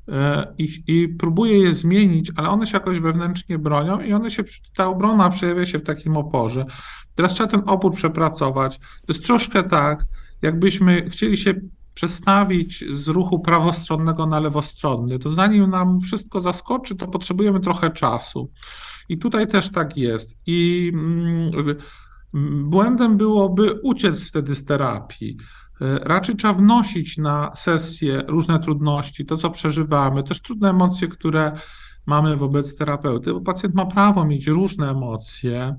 e, 0.08 0.54
i, 0.58 0.82
i 0.86 1.08
próbuje 1.08 1.58
je 1.58 1.72
zmienić, 1.72 2.32
ale 2.36 2.48
one 2.48 2.66
się 2.66 2.76
jakoś 2.76 2.98
wewnętrznie 2.98 3.58
bronią 3.58 4.00
i 4.00 4.12
one 4.12 4.30
się, 4.30 4.44
ta 4.76 4.86
obrona 4.86 5.30
przejawia 5.30 5.66
się 5.66 5.78
w 5.78 5.84
takim 5.84 6.16
oporze. 6.16 6.64
Teraz 7.14 7.34
trzeba 7.34 7.50
ten 7.50 7.62
opór 7.66 7.94
przepracować. 7.94 8.78
To 8.78 9.12
jest 9.12 9.26
troszkę 9.26 9.62
tak, 9.62 10.04
jakbyśmy 10.42 11.10
chcieli 11.10 11.36
się 11.36 11.54
przestawić 11.94 12.84
z 12.90 13.08
ruchu 13.08 13.40
prawostronnego 13.40 14.26
na 14.26 14.40
lewostronny, 14.40 15.18
to 15.18 15.30
zanim 15.30 15.70
nam 15.70 16.00
wszystko 16.00 16.40
zaskoczy, 16.40 16.96
to 16.96 17.08
potrzebujemy 17.08 17.60
trochę 17.60 17.90
czasu. 17.90 18.50
I 19.08 19.18
tutaj 19.18 19.48
też 19.48 19.70
tak 19.70 19.96
jest. 19.96 20.36
I 20.46 20.90
mm, 20.94 21.50
błędem 22.70 23.16
byłoby 23.16 23.80
uciec 23.82 24.28
wtedy 24.28 24.54
z 24.54 24.64
terapii. 24.64 25.36
E, 25.80 25.98
raczej 25.98 26.36
trzeba 26.36 26.54
wnosić 26.54 27.18
na 27.18 27.50
sesję 27.54 28.22
różne 28.28 28.58
trudności, 28.58 29.26
to 29.26 29.36
co 29.36 29.50
przeżywamy, 29.50 30.22
też 30.22 30.42
trudne 30.42 30.70
emocje, 30.70 31.08
które 31.08 31.52
mamy 32.06 32.36
wobec 32.36 32.76
terapeuty, 32.76 33.32
bo 33.32 33.40
pacjent 33.40 33.74
ma 33.74 33.86
prawo 33.86 34.24
mieć 34.24 34.46
różne 34.46 34.90
emocje 34.90 35.76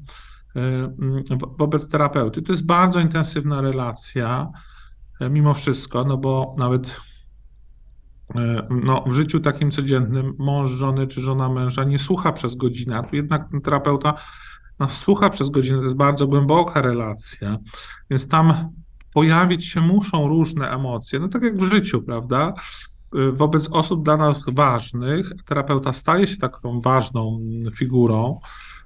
e, 0.55 0.59
mm, 0.59 1.21
wobec 1.57 1.89
terapeuty. 1.89 2.41
To 2.41 2.51
jest 2.51 2.65
bardzo 2.65 2.99
intensywna 2.99 3.61
relacja, 3.61 4.51
e, 5.19 5.29
mimo 5.29 5.53
wszystko, 5.53 6.03
no 6.03 6.17
bo 6.17 6.55
nawet 6.57 7.01
no, 8.69 9.03
w 9.07 9.13
życiu 9.13 9.39
takim 9.39 9.71
codziennym 9.71 10.33
mąż 10.39 10.71
żony 10.71 11.07
czy 11.07 11.21
żona 11.21 11.49
męża 11.49 11.83
nie 11.83 11.99
słucha 11.99 12.31
przez 12.31 12.55
godzinę, 12.55 12.97
a 12.97 13.03
tu 13.03 13.15
jednak 13.15 13.47
terapeuta 13.63 14.13
nas 14.79 15.01
słucha 15.01 15.29
przez 15.29 15.49
godzinę, 15.49 15.77
to 15.77 15.83
jest 15.83 15.95
bardzo 15.95 16.27
głęboka 16.27 16.81
relacja, 16.81 17.57
więc 18.09 18.27
tam 18.27 18.69
pojawić 19.13 19.65
się 19.65 19.81
muszą 19.81 20.27
różne 20.27 20.69
emocje, 20.69 21.19
no 21.19 21.27
tak 21.27 21.43
jak 21.43 21.57
w 21.57 21.71
życiu, 21.71 22.01
prawda? 22.01 22.53
Wobec 23.33 23.69
osób 23.71 24.05
dla 24.05 24.17
nas 24.17 24.41
ważnych, 24.47 25.29
terapeuta 25.45 25.93
staje 25.93 26.27
się 26.27 26.37
taką 26.37 26.81
ważną 26.81 27.39
figurą 27.75 28.39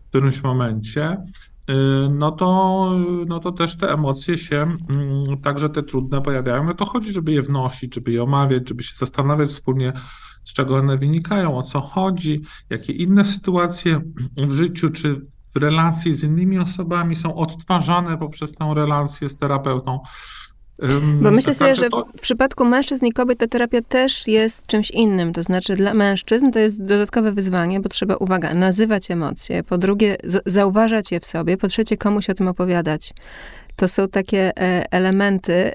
w 0.05 0.09
którymś 0.09 0.43
momencie, 0.43 1.17
no 2.09 2.31
to, 2.31 2.91
no 3.27 3.39
to 3.39 3.51
też 3.51 3.77
te 3.77 3.93
emocje 3.93 4.37
się, 4.37 4.77
mm, 4.89 5.41
także 5.43 5.69
te 5.69 5.83
trudne 5.83 6.21
pojawiają. 6.21 6.63
No 6.63 6.73
to 6.73 6.85
chodzi, 6.85 7.11
żeby 7.11 7.31
je 7.31 7.43
wnosić, 7.43 7.95
żeby 7.95 8.11
je 8.11 8.23
omawiać, 8.23 8.69
żeby 8.69 8.83
się 8.83 8.95
zastanawiać 8.95 9.49
wspólnie, 9.49 9.93
z 10.43 10.53
czego 10.53 10.75
one 10.75 10.97
wynikają, 10.97 11.57
o 11.57 11.63
co 11.63 11.81
chodzi, 11.81 12.41
jakie 12.69 12.93
inne 12.93 13.25
sytuacje 13.25 14.01
w 14.37 14.51
życiu 14.51 14.89
czy 14.89 15.21
w 15.55 15.59
relacji 15.59 16.13
z 16.13 16.23
innymi 16.23 16.59
osobami 16.59 17.15
są 17.15 17.35
odtwarzane 17.35 18.17
poprzez 18.17 18.53
tę 18.53 18.71
relację 18.75 19.29
z 19.29 19.37
terapeutą. 19.37 19.99
Bo 21.21 21.31
myślę 21.31 21.53
sobie, 21.53 21.75
że 21.75 21.89
w 22.17 22.21
przypadku 22.21 22.65
mężczyzn 22.65 23.05
i 23.05 23.11
kobiet 23.11 23.39
ta 23.39 23.47
terapia 23.47 23.81
też 23.81 24.27
jest 24.27 24.67
czymś 24.67 24.91
innym. 24.91 25.33
To 25.33 25.43
znaczy 25.43 25.75
dla 25.75 25.93
mężczyzn 25.93 26.51
to 26.51 26.59
jest 26.59 26.83
dodatkowe 26.83 27.31
wyzwanie, 27.31 27.79
bo 27.79 27.89
trzeba, 27.89 28.15
uwaga, 28.15 28.53
nazywać 28.53 29.11
emocje, 29.11 29.63
po 29.63 29.77
drugie 29.77 30.17
zauważać 30.45 31.11
je 31.11 31.19
w 31.19 31.25
sobie, 31.25 31.57
po 31.57 31.67
trzecie 31.67 31.97
komuś 31.97 32.29
o 32.29 32.33
tym 32.33 32.47
opowiadać. 32.47 33.13
To 33.75 33.87
są 33.87 34.07
takie 34.07 34.51
e, 34.57 34.91
elementy, 34.91 35.71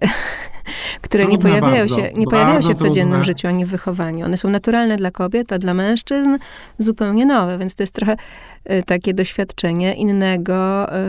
które 1.02 1.26
nie 1.26 1.38
pojawiają 1.38 1.76
bardzo, 1.76 1.96
się, 1.96 2.12
nie 2.16 2.26
pojawiają 2.26 2.62
się 2.62 2.74
w 2.74 2.78
codziennym 2.78 3.12
trudne. 3.12 3.24
życiu 3.24 3.48
ani 3.48 3.66
w 3.66 3.68
wychowaniu. 3.68 4.26
One 4.26 4.36
są 4.36 4.50
naturalne 4.50 4.96
dla 4.96 5.10
kobiet, 5.10 5.52
a 5.52 5.58
dla 5.58 5.74
mężczyzn 5.74 6.38
zupełnie 6.78 7.26
nowe, 7.26 7.58
więc 7.58 7.74
to 7.74 7.82
jest 7.82 7.92
trochę 7.92 8.16
e, 8.64 8.82
takie 8.82 9.14
doświadczenie 9.14 9.94
innego 9.94 10.88
e, 10.92 11.02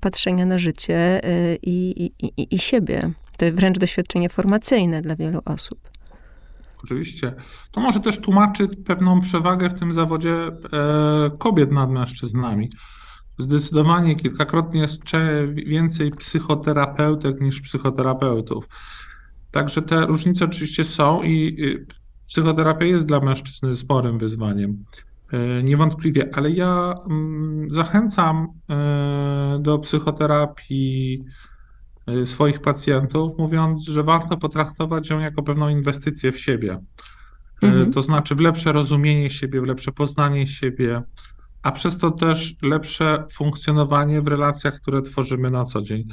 patrzenia 0.00 0.46
na 0.46 0.58
życie 0.58 1.20
i, 1.62 2.10
i, 2.22 2.26
i, 2.36 2.54
i 2.54 2.58
siebie. 2.58 3.10
Wręcz 3.52 3.78
doświadczenie 3.78 4.28
formacyjne 4.28 5.02
dla 5.02 5.16
wielu 5.16 5.40
osób. 5.44 5.78
Oczywiście. 6.84 7.32
To 7.70 7.80
może 7.80 8.00
też 8.00 8.18
tłumaczy 8.18 8.68
pewną 8.68 9.20
przewagę 9.20 9.70
w 9.70 9.74
tym 9.74 9.92
zawodzie 9.92 10.34
kobiet 11.38 11.72
nad 11.72 11.90
mężczyznami 11.90 12.70
zdecydowanie 13.42 14.16
kilkakrotnie 14.16 14.80
jest 14.80 15.00
więcej 15.54 16.10
psychoterapeutek 16.10 17.40
niż 17.40 17.60
psychoterapeutów. 17.60 18.68
Także 19.50 19.82
te 19.82 20.06
różnice 20.06 20.44
oczywiście 20.44 20.84
są 20.84 21.22
i 21.22 21.56
psychoterapia 22.26 22.84
jest 22.84 23.06
dla 23.06 23.20
mężczyzny 23.20 23.76
sporym 23.76 24.18
wyzwaniem. 24.18 24.84
E, 25.32 25.62
niewątpliwie, 25.62 26.30
ale 26.32 26.50
ja 26.50 26.94
mm, 27.10 27.70
zachęcam 27.70 28.46
e, 28.70 29.58
do 29.60 29.78
psychoterapii 29.78 31.24
e, 31.24 31.49
swoich 32.24 32.60
pacjentów, 32.60 33.38
mówiąc, 33.38 33.84
że 33.84 34.02
warto 34.02 34.36
potraktować 34.36 35.10
ją 35.10 35.20
jako 35.20 35.42
pewną 35.42 35.68
inwestycję 35.68 36.32
w 36.32 36.40
siebie. 36.40 36.78
Mhm. 37.62 37.92
To 37.92 38.02
znaczy 38.02 38.34
w 38.34 38.40
lepsze 38.40 38.72
rozumienie 38.72 39.30
siebie, 39.30 39.60
w 39.60 39.64
lepsze 39.64 39.92
poznanie 39.92 40.46
siebie, 40.46 41.02
a 41.62 41.72
przez 41.72 41.98
to 41.98 42.10
też 42.10 42.54
lepsze 42.62 43.24
funkcjonowanie 43.32 44.22
w 44.22 44.26
relacjach, 44.28 44.74
które 44.74 45.02
tworzymy 45.02 45.50
na 45.50 45.64
co 45.64 45.82
dzień. 45.82 46.08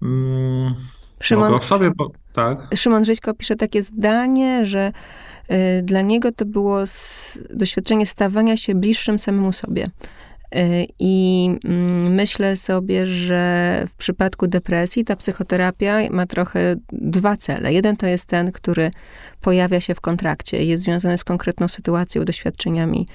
Hmm, 0.00 0.74
Szymon, 1.20 1.62
sobie, 1.62 1.90
tak. 2.32 2.58
Szymon 2.76 3.02
pisze 3.38 3.56
takie 3.56 3.82
zdanie, 3.82 4.66
że 4.66 4.92
y, 5.50 5.82
dla 5.82 6.02
niego 6.02 6.32
to 6.32 6.46
było 6.46 6.82
s, 6.82 7.38
doświadczenie 7.54 8.06
stawania 8.06 8.56
się 8.56 8.74
bliższym 8.74 9.18
samemu 9.18 9.52
sobie. 9.52 9.90
Y, 10.56 10.86
I 10.98 11.46
mm, 11.64 12.14
myślę 12.14 12.56
sobie, 12.56 13.06
że 13.06 13.84
w 13.88 13.94
przypadku 13.94 14.46
depresji 14.46 15.04
ta 15.04 15.16
psychoterapia 15.16 15.98
ma 16.10 16.26
trochę 16.26 16.76
dwa 16.92 17.36
cele. 17.36 17.72
Jeden 17.72 17.96
to 17.96 18.06
jest 18.06 18.26
ten, 18.26 18.52
który 18.52 18.90
pojawia 19.40 19.80
się 19.80 19.94
w 19.94 20.00
kontrakcie, 20.00 20.64
jest 20.64 20.84
związany 20.84 21.18
z 21.18 21.24
konkretną 21.24 21.68
sytuacją, 21.68 22.24
doświadczeniami 22.24 23.06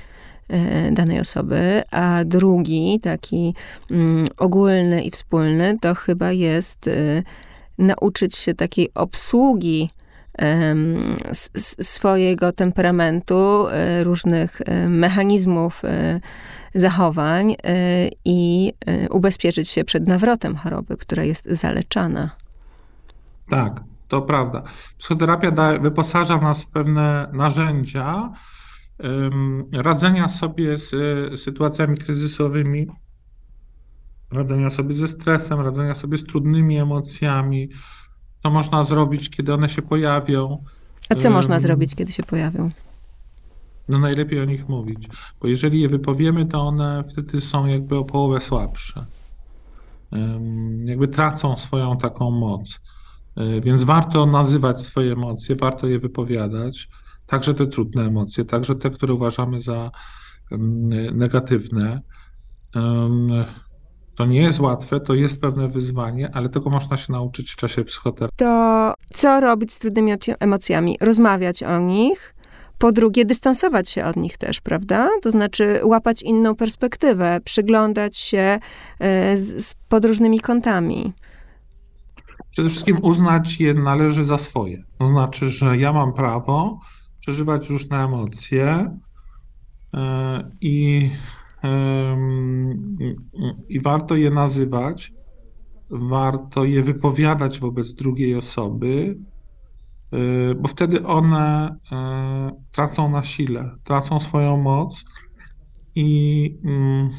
E, 0.50 0.92
danej 0.92 1.20
osoby, 1.20 1.84
a 1.92 2.24
drugi, 2.26 3.00
taki 3.04 3.56
mm, 3.92 4.28
ogólny 4.38 5.04
i 5.04 5.12
wspólny, 5.12 5.78
to 5.82 5.96
chyba 5.96 6.32
jest 6.32 6.88
y, 6.88 7.24
nauczyć 7.78 8.36
się 8.36 8.54
takiej 8.54 8.90
obsługi 8.96 9.90
swojego 11.82 12.52
temperamentu, 12.52 13.68
y, 13.68 14.04
różnych 14.04 14.62
mechanizmów 14.88 15.82
zachowań 16.76 17.56
i 18.26 18.74
ubezpieczyć 19.10 19.70
się 19.70 19.84
przed 19.84 20.08
nawrotem 20.08 20.56
choroby, 20.56 20.98
która 20.98 21.24
jest 21.24 21.46
zaleczana. 21.46 22.30
Tak, 23.50 23.84
to 24.08 24.22
prawda. 24.22 24.64
Psychoterapia 24.98 25.52
da, 25.52 25.80
wyposaża 25.80 26.38
nas 26.38 26.64
w 26.64 26.70
pewne 26.70 27.30
narzędzia, 27.34 28.32
radzenia 29.74 30.30
sobie 30.30 30.78
z 30.78 30.94
e, 30.94 31.38
sytuacjami 31.38 31.98
kryzysowymi, 31.98 32.88
radzenia 34.32 34.70
sobie 34.70 34.94
ze 34.94 35.08
stresem, 35.08 35.60
radzenia 35.60 35.96
sobie 35.96 36.18
z 36.18 36.26
trudnymi 36.26 36.78
emocjami, 36.78 37.70
co 38.38 38.50
można 38.50 38.84
zrobić, 38.84 39.30
kiedy 39.30 39.54
one 39.54 39.70
się 39.70 39.82
pojawią. 39.82 40.64
A 41.10 41.16
co 41.16 41.30
można 41.30 41.60
zrobić, 41.60 41.96
kiedy 41.96 42.12
się 42.12 42.24
pojawią? 42.24 42.70
No 43.90 44.00
najlepiej 44.00 44.42
o 44.42 44.46
nich 44.46 44.70
mówić, 44.70 45.08
bo 45.42 45.48
jeżeli 45.48 45.82
je 45.82 45.90
wypowiemy, 45.90 46.46
to 46.46 46.62
one 46.62 47.04
wtedy 47.12 47.42
są 47.42 47.66
jakby 47.66 47.98
o 47.98 48.06
połowę 48.06 48.42
słabsze. 48.42 49.06
Jakby 50.86 51.08
tracą 51.08 51.56
swoją 51.56 51.98
taką 51.98 52.32
moc. 52.32 52.80
E, 53.38 53.62
więc 53.62 53.84
warto 53.84 54.26
nazywać 54.26 54.82
swoje 54.82 55.14
emocje, 55.14 55.56
warto 55.56 55.88
je 55.88 56.00
wypowiadać 56.00 56.90
także 57.30 57.54
te 57.54 57.68
trudne 57.68 58.04
emocje, 58.04 58.46
także 58.46 58.76
te, 58.76 58.90
które 58.90 59.14
uważamy 59.14 59.62
za 59.62 59.92
negatywne. 61.14 62.02
To 64.16 64.26
nie 64.26 64.42
jest 64.42 64.60
łatwe, 64.60 65.00
to 65.00 65.14
jest 65.14 65.42
pewne 65.42 65.70
wyzwanie, 65.70 66.30
ale 66.34 66.50
tego 66.50 66.70
można 66.70 66.98
się 66.98 67.14
nauczyć 67.14 67.52
w 67.52 67.56
czasie 67.56 67.84
psychoterapii. 67.84 68.38
To 68.38 68.94
co 69.14 69.40
robić 69.40 69.74
z 69.74 69.80
trudnymi 69.80 70.12
emocjami? 70.40 70.98
Rozmawiać 71.02 71.64
o 71.64 71.80
nich. 71.80 72.36
Po 72.80 72.92
drugie, 72.92 73.26
dystansować 73.26 73.90
się 73.90 74.06
od 74.06 74.16
nich 74.16 74.38
też, 74.38 74.62
prawda? 74.62 75.10
To 75.22 75.32
znaczy 75.32 75.80
łapać 75.84 76.22
inną 76.22 76.56
perspektywę, 76.56 77.40
przyglądać 77.44 78.18
się 78.18 78.60
e, 79.00 79.38
z, 79.38 79.66
z 79.66 79.74
pod 79.90 80.06
różnymi 80.06 80.40
kątami. 80.40 81.14
Przede 82.52 82.70
wszystkim 82.70 82.98
uznać 83.02 83.60
je 83.60 83.74
należy 83.74 84.26
za 84.26 84.38
swoje. 84.38 84.84
To 85.00 85.08
znaczy, 85.08 85.50
że 85.50 85.78
ja 85.78 85.94
mam 85.94 86.14
prawo 86.14 86.80
przeżywać 87.20 87.70
różne 87.70 88.04
emocje 88.04 88.98
e, 89.94 90.52
i, 90.62 91.12
i 93.70 93.82
warto 93.82 94.16
je 94.16 94.30
nazywać, 94.30 95.14
warto 95.90 96.66
je 96.66 96.84
wypowiadać 96.84 97.60
wobec 97.60 97.94
drugiej 97.94 98.36
osoby, 98.36 99.18
bo 100.58 100.68
wtedy 100.68 101.06
one 101.06 101.76
e, 101.92 102.52
tracą 102.72 103.12
na 103.12 103.24
sile, 103.24 103.76
tracą 103.84 104.20
swoją 104.20 104.58
moc 104.58 105.04
i 105.96 106.60
mm, 106.64 107.10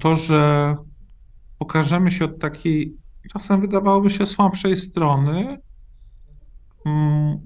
to, 0.00 0.14
że 0.14 0.76
pokażemy 1.58 2.10
się 2.10 2.24
od 2.24 2.40
takiej 2.40 2.96
czasem 3.32 3.60
wydawałoby 3.60 4.10
się 4.10 4.26
słabszej 4.26 4.76
strony, 4.78 5.58
mm, 6.86 7.38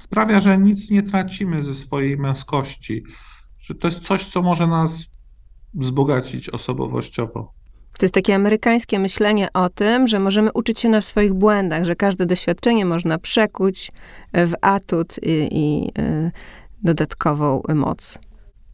sprawia, 0.00 0.40
że 0.40 0.58
nic 0.58 0.90
nie 0.90 1.02
tracimy 1.02 1.62
ze 1.62 1.74
swojej 1.74 2.16
męskości, 2.16 3.02
że 3.58 3.74
to 3.74 3.88
jest 3.88 4.06
coś, 4.06 4.24
co 4.24 4.42
może 4.42 4.66
nas 4.66 5.06
wzbogacić 5.74 6.48
osobowościowo. 6.48 7.59
To 8.00 8.04
jest 8.04 8.14
takie 8.14 8.34
amerykańskie 8.34 8.98
myślenie 8.98 9.48
o 9.54 9.68
tym, 9.68 10.08
że 10.08 10.20
możemy 10.20 10.52
uczyć 10.52 10.80
się 10.80 10.88
na 10.88 11.00
swoich 11.00 11.34
błędach, 11.34 11.84
że 11.84 11.96
każde 11.96 12.26
doświadczenie 12.26 12.84
można 12.84 13.18
przekuć 13.18 13.92
w 14.34 14.52
atut 14.60 15.16
i, 15.22 15.48
i 15.52 15.88
y, 16.00 16.30
dodatkową 16.82 17.62
moc. 17.74 18.18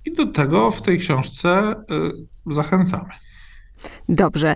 I 0.04 0.12
do 0.12 0.26
tego 0.26 0.70
w 0.70 0.82
tej 0.82 0.98
książce 0.98 1.74
y, 2.48 2.54
zachęcamy. 2.54 3.12
Dobrze. 4.08 4.54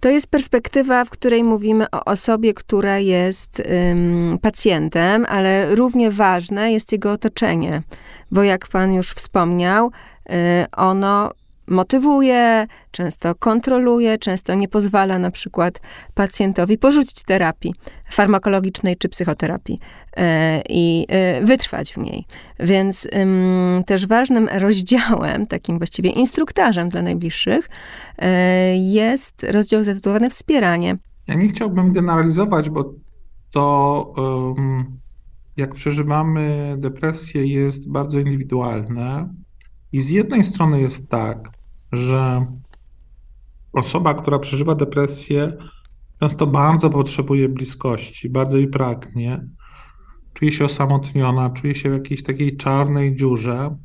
To 0.00 0.08
jest 0.10 0.26
perspektywa, 0.26 1.04
w 1.04 1.10
której 1.10 1.44
mówimy 1.44 1.90
o 1.90 2.04
osobie, 2.04 2.54
która 2.54 2.98
jest 2.98 3.62
ym, 3.90 4.38
pacjentem, 4.42 5.26
ale 5.28 5.74
równie 5.74 6.10
ważne 6.10 6.72
jest 6.72 6.92
jego 6.92 7.12
otoczenie, 7.12 7.82
bo 8.30 8.42
jak 8.42 8.68
pan 8.68 8.92
już 8.92 9.10
wspomniał, 9.10 9.90
y, 10.30 10.32
ono 10.76 11.30
motywuje, 11.70 12.66
często 12.90 13.34
kontroluje, 13.34 14.18
często 14.18 14.54
nie 14.54 14.68
pozwala 14.68 15.18
na 15.18 15.30
przykład 15.30 15.80
pacjentowi 16.14 16.78
porzucić 16.78 17.22
terapii 17.22 17.74
farmakologicznej 18.10 18.96
czy 18.96 19.08
psychoterapii 19.08 19.78
e, 20.16 20.62
i 20.68 21.06
e, 21.08 21.44
wytrwać 21.44 21.92
w 21.92 21.96
niej. 21.96 22.24
Więc 22.60 23.08
też 23.86 24.06
ważnym 24.06 24.48
rozdziałem, 24.52 25.46
takim 25.46 25.78
właściwie 25.78 26.10
instruktarzem 26.10 26.88
dla 26.88 27.02
najbliższych, 27.02 27.68
e, 28.18 28.76
jest 28.76 29.42
rozdział 29.42 29.84
zatytułowany 29.84 30.30
Wspieranie. 30.30 30.96
Ja 31.26 31.34
nie 31.34 31.48
chciałbym 31.48 31.92
generalizować, 31.92 32.70
bo 32.70 32.94
to 33.50 34.12
jak 35.56 35.74
przeżywamy 35.74 36.74
depresję 36.78 37.46
jest 37.46 37.90
bardzo 37.90 38.18
indywidualne. 38.18 39.34
I 39.92 40.00
z 40.00 40.08
jednej 40.08 40.44
strony 40.44 40.80
jest 40.80 41.08
tak, 41.08 41.50
że 41.92 42.46
osoba, 43.72 44.14
która 44.14 44.38
przeżywa 44.38 44.74
depresję, 44.74 45.52
często 46.20 46.46
bardzo 46.46 46.90
potrzebuje 46.90 47.48
bliskości, 47.48 48.30
bardzo 48.30 48.56
jej 48.56 48.68
pragnie, 48.68 49.46
czuje 50.34 50.52
się 50.52 50.64
osamotniona, 50.64 51.50
czuje 51.50 51.74
się 51.74 51.90
w 51.90 51.92
jakiejś 51.92 52.22
takiej 52.22 52.56
czarnej 52.56 53.16
dziurze. 53.16 53.76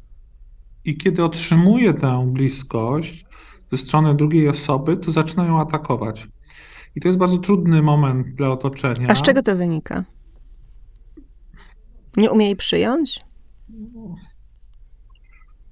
I 0.86 0.98
kiedy 0.98 1.24
otrzymuje 1.24 1.94
tę 1.94 2.30
bliskość 2.34 3.26
ze 3.72 3.78
strony 3.78 4.16
drugiej 4.16 4.50
osoby, 4.50 4.98
to 4.98 5.12
zaczyna 5.12 5.46
ją 5.46 5.60
atakować. 5.60 6.28
I 6.96 7.02
to 7.02 7.08
jest 7.08 7.20
bardzo 7.20 7.38
trudny 7.38 7.82
moment 7.82 8.28
dla 8.28 8.52
otoczenia. 8.52 9.08
A 9.10 9.16
z 9.16 9.22
czego 9.22 9.44
to 9.44 9.56
wynika? 9.56 10.04
Nie 12.18 12.32
umie 12.32 12.46
jej 12.46 12.56
przyjąć? 12.56 13.20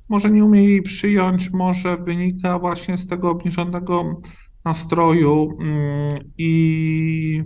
Może 0.10 0.32
nie 0.32 0.46
umie 0.46 0.64
jej 0.64 0.82
przyjąć, 0.82 1.52
może 1.52 1.98
wynika 1.98 2.60
właśnie 2.60 2.98
z 2.98 3.08
tego 3.08 3.30
obniżonego 3.30 4.20
nastroju 4.66 5.58
mm, 5.60 6.32
i, 6.38 7.44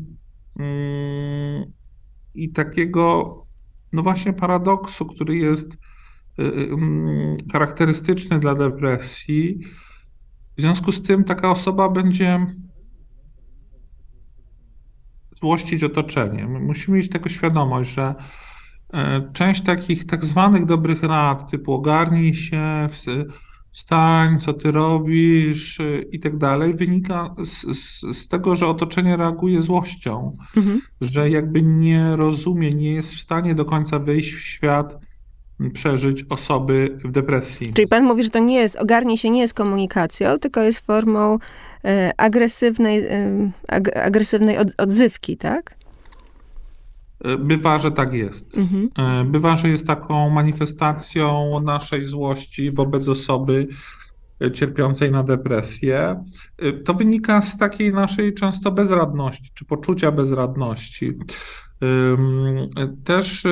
mm, 0.59 1.71
i 2.35 2.51
takiego, 2.51 3.35
no 3.93 4.03
właśnie 4.03 4.33
paradoksu, 4.33 5.05
który 5.05 5.35
jest 5.35 5.73
y, 5.73 6.43
y, 6.43 6.73
mm, 6.73 7.35
charakterystyczny 7.51 8.39
dla 8.39 8.55
depresji. 8.55 9.59
W 10.57 10.61
związku 10.61 10.91
z 10.91 11.01
tym 11.01 11.23
taka 11.23 11.51
osoba 11.51 11.89
będzie 11.89 12.45
złościć 15.41 15.83
otoczenie. 15.83 16.47
musimy 16.47 16.97
mieć 16.97 17.09
tego 17.09 17.29
świadomość, 17.29 17.89
że 17.89 18.15
część 19.33 19.61
takich 19.61 20.05
tak 20.05 20.25
zwanych 20.25 20.65
dobrych 20.65 21.03
rad, 21.03 21.51
typu 21.51 21.73
ogarnij 21.73 22.33
się, 22.33 22.87
wstań, 23.77 24.39
co 24.39 24.53
ty 24.53 24.71
robisz 24.71 25.79
e, 25.79 26.01
i 26.01 26.19
tak 26.19 26.37
dalej, 26.37 26.73
wynika 26.73 27.35
z, 27.43 27.77
z, 27.77 28.17
z 28.17 28.27
tego, 28.27 28.55
że 28.55 28.67
otoczenie 28.67 29.17
reaguje 29.17 29.61
złością, 29.61 30.37
mhm. 30.57 30.81
że 31.01 31.29
jakby 31.29 31.61
nie 31.61 32.15
rozumie, 32.15 32.73
nie 32.73 32.91
jest 32.91 33.15
w 33.15 33.21
stanie 33.21 33.55
do 33.55 33.65
końca 33.65 33.99
wyjść 33.99 34.33
w 34.33 34.39
świat, 34.39 34.97
przeżyć 35.73 36.25
osoby 36.29 36.97
w 37.05 37.11
depresji. 37.11 37.73
Czyli 37.73 37.87
pan 37.87 38.03
mówi, 38.03 38.23
że 38.23 38.29
to 38.29 38.39
nie 38.39 38.55
jest, 38.55 38.75
ogarnij 38.75 39.17
się 39.17 39.29
nie 39.29 39.41
jest 39.41 39.53
komunikacją, 39.53 40.39
tylko 40.39 40.61
jest 40.61 40.79
formą 40.79 41.37
e, 41.85 42.11
agresywnej, 42.17 43.05
e, 43.05 43.51
ag, 43.67 43.97
agresywnej 43.97 44.57
od, 44.57 44.67
odzywki, 44.77 45.37
tak? 45.37 45.75
E, 47.23 47.37
bywa, 47.37 47.79
że 47.79 47.91
tak 47.91 48.13
jest. 48.13 48.57
Mhm. 48.57 48.89
E, 48.97 49.23
bywa, 49.25 49.55
że 49.55 49.69
jest 49.69 49.87
taką 49.87 50.29
manifestacją 50.29 51.59
naszej 51.63 52.05
złości 52.05 52.71
wobec 52.71 53.07
osoby 53.07 53.67
e, 54.41 54.51
cierpiącej 54.51 55.11
na 55.11 55.23
depresję. 55.23 56.23
To 56.85 56.93
wynika 56.93 57.41
z 57.41 57.57
takiej 57.57 57.93
naszej 57.93 58.33
często 58.33 58.71
bezradności, 58.71 59.51
czy 59.53 59.65
poczucia 59.65 60.11
bezradności. 60.11 61.13
Też 63.03 63.43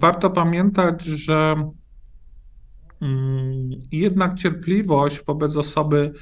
warto 0.00 0.30
pamiętać, 0.30 1.04
że 1.04 1.70
jednak 3.92 4.34
cierpliwość 4.34 5.24
wobec 5.26 5.56
osoby 5.56 6.12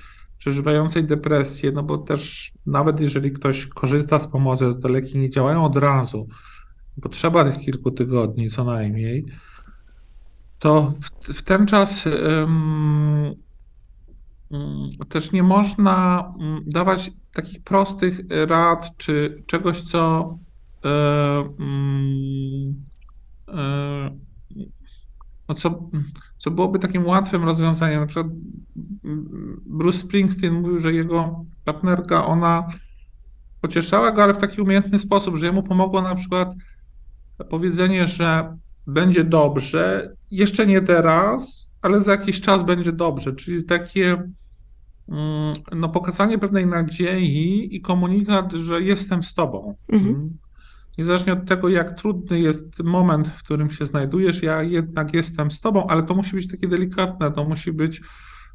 przeżywającej 0.41 1.05
depresję, 1.05 1.73
no 1.73 1.83
bo 1.83 1.99
też 1.99 2.53
nawet 2.67 3.01
jeżeli 3.01 3.33
ktoś 3.33 3.67
korzysta 3.67 4.21
z 4.21 4.27
pomocy, 4.27 4.65
to 4.65 4.75
te 4.75 4.89
leki 4.89 5.19
nie 5.19 5.31
działają 5.31 5.65
od 5.65 5.77
razu, 5.77 6.29
potrzeba 7.03 7.45
tych 7.45 7.65
kilku 7.65 7.91
tygodni 7.91 8.51
co 8.51 8.65
najmniej, 8.65 9.25
to 10.59 10.93
w, 11.01 11.33
w 11.33 11.43
ten 11.43 11.67
czas 11.67 12.05
um, 12.07 13.35
też 15.09 15.33
nie 15.33 15.43
można 15.43 16.25
dawać 16.67 17.11
takich 17.35 17.63
prostych 17.63 18.21
rad 18.47 18.97
czy 18.97 19.35
czegoś, 19.47 19.83
co 19.83 20.39
um, 20.85 22.85
no 25.51 25.55
co, 25.55 25.91
co 26.39 26.51
byłoby 26.51 26.79
takim 26.79 27.07
łatwym 27.07 27.45
rozwiązaniem. 27.45 28.01
Na 28.01 28.07
przykład 28.07 28.27
Bruce 29.67 29.99
Springsteen 29.99 30.55
mówił, 30.55 30.79
że 30.79 30.93
jego 30.93 31.45
partnerka, 31.65 32.27
ona 32.27 32.69
pocieszała 33.61 34.13
go, 34.13 34.23
ale 34.23 34.35
w 34.35 34.39
taki 34.39 34.63
umiejętny 34.63 34.99
sposób, 34.99 35.37
że 35.37 35.47
jemu 35.47 35.63
pomogło 35.63 36.03
na 36.03 36.15
przykład 36.15 36.55
powiedzenie, 37.49 38.07
że 38.07 38.57
będzie 38.87 39.25
dobrze, 39.25 40.15
jeszcze 40.31 40.67
nie 40.67 40.81
teraz, 40.81 41.73
ale 41.83 42.01
za 42.01 42.13
jakiś 42.13 42.41
czas 42.41 42.63
będzie 42.63 42.93
dobrze, 42.93 43.33
czyli 43.33 43.65
takie 43.65 44.23
mm, 45.09 45.55
no, 45.73 45.89
pokazanie 45.89 46.39
pewnej 46.39 46.67
nadziei 46.67 47.77
i 47.77 47.81
komunikat, 47.81 48.53
że 48.53 48.83
jestem 48.83 49.23
z 49.23 49.35
tobą. 49.35 49.75
Mhm. 49.89 50.37
Niezależnie 51.01 51.33
od 51.33 51.49
tego, 51.49 51.69
jak 51.69 51.93
trudny 51.93 52.41
jest 52.41 52.83
moment, 52.83 53.29
w 53.29 53.43
którym 53.45 53.71
się 53.71 53.87
znajdujesz, 53.87 54.43
ja 54.43 54.63
jednak 54.63 55.15
jestem 55.15 55.51
z 55.51 55.61
tobą, 55.61 55.87
ale 55.87 56.03
to 56.03 56.15
musi 56.15 56.37
być 56.37 56.49
takie 56.49 56.69
delikatne, 56.69 57.33
to 57.33 57.45
musi 57.45 57.73
być 57.73 58.01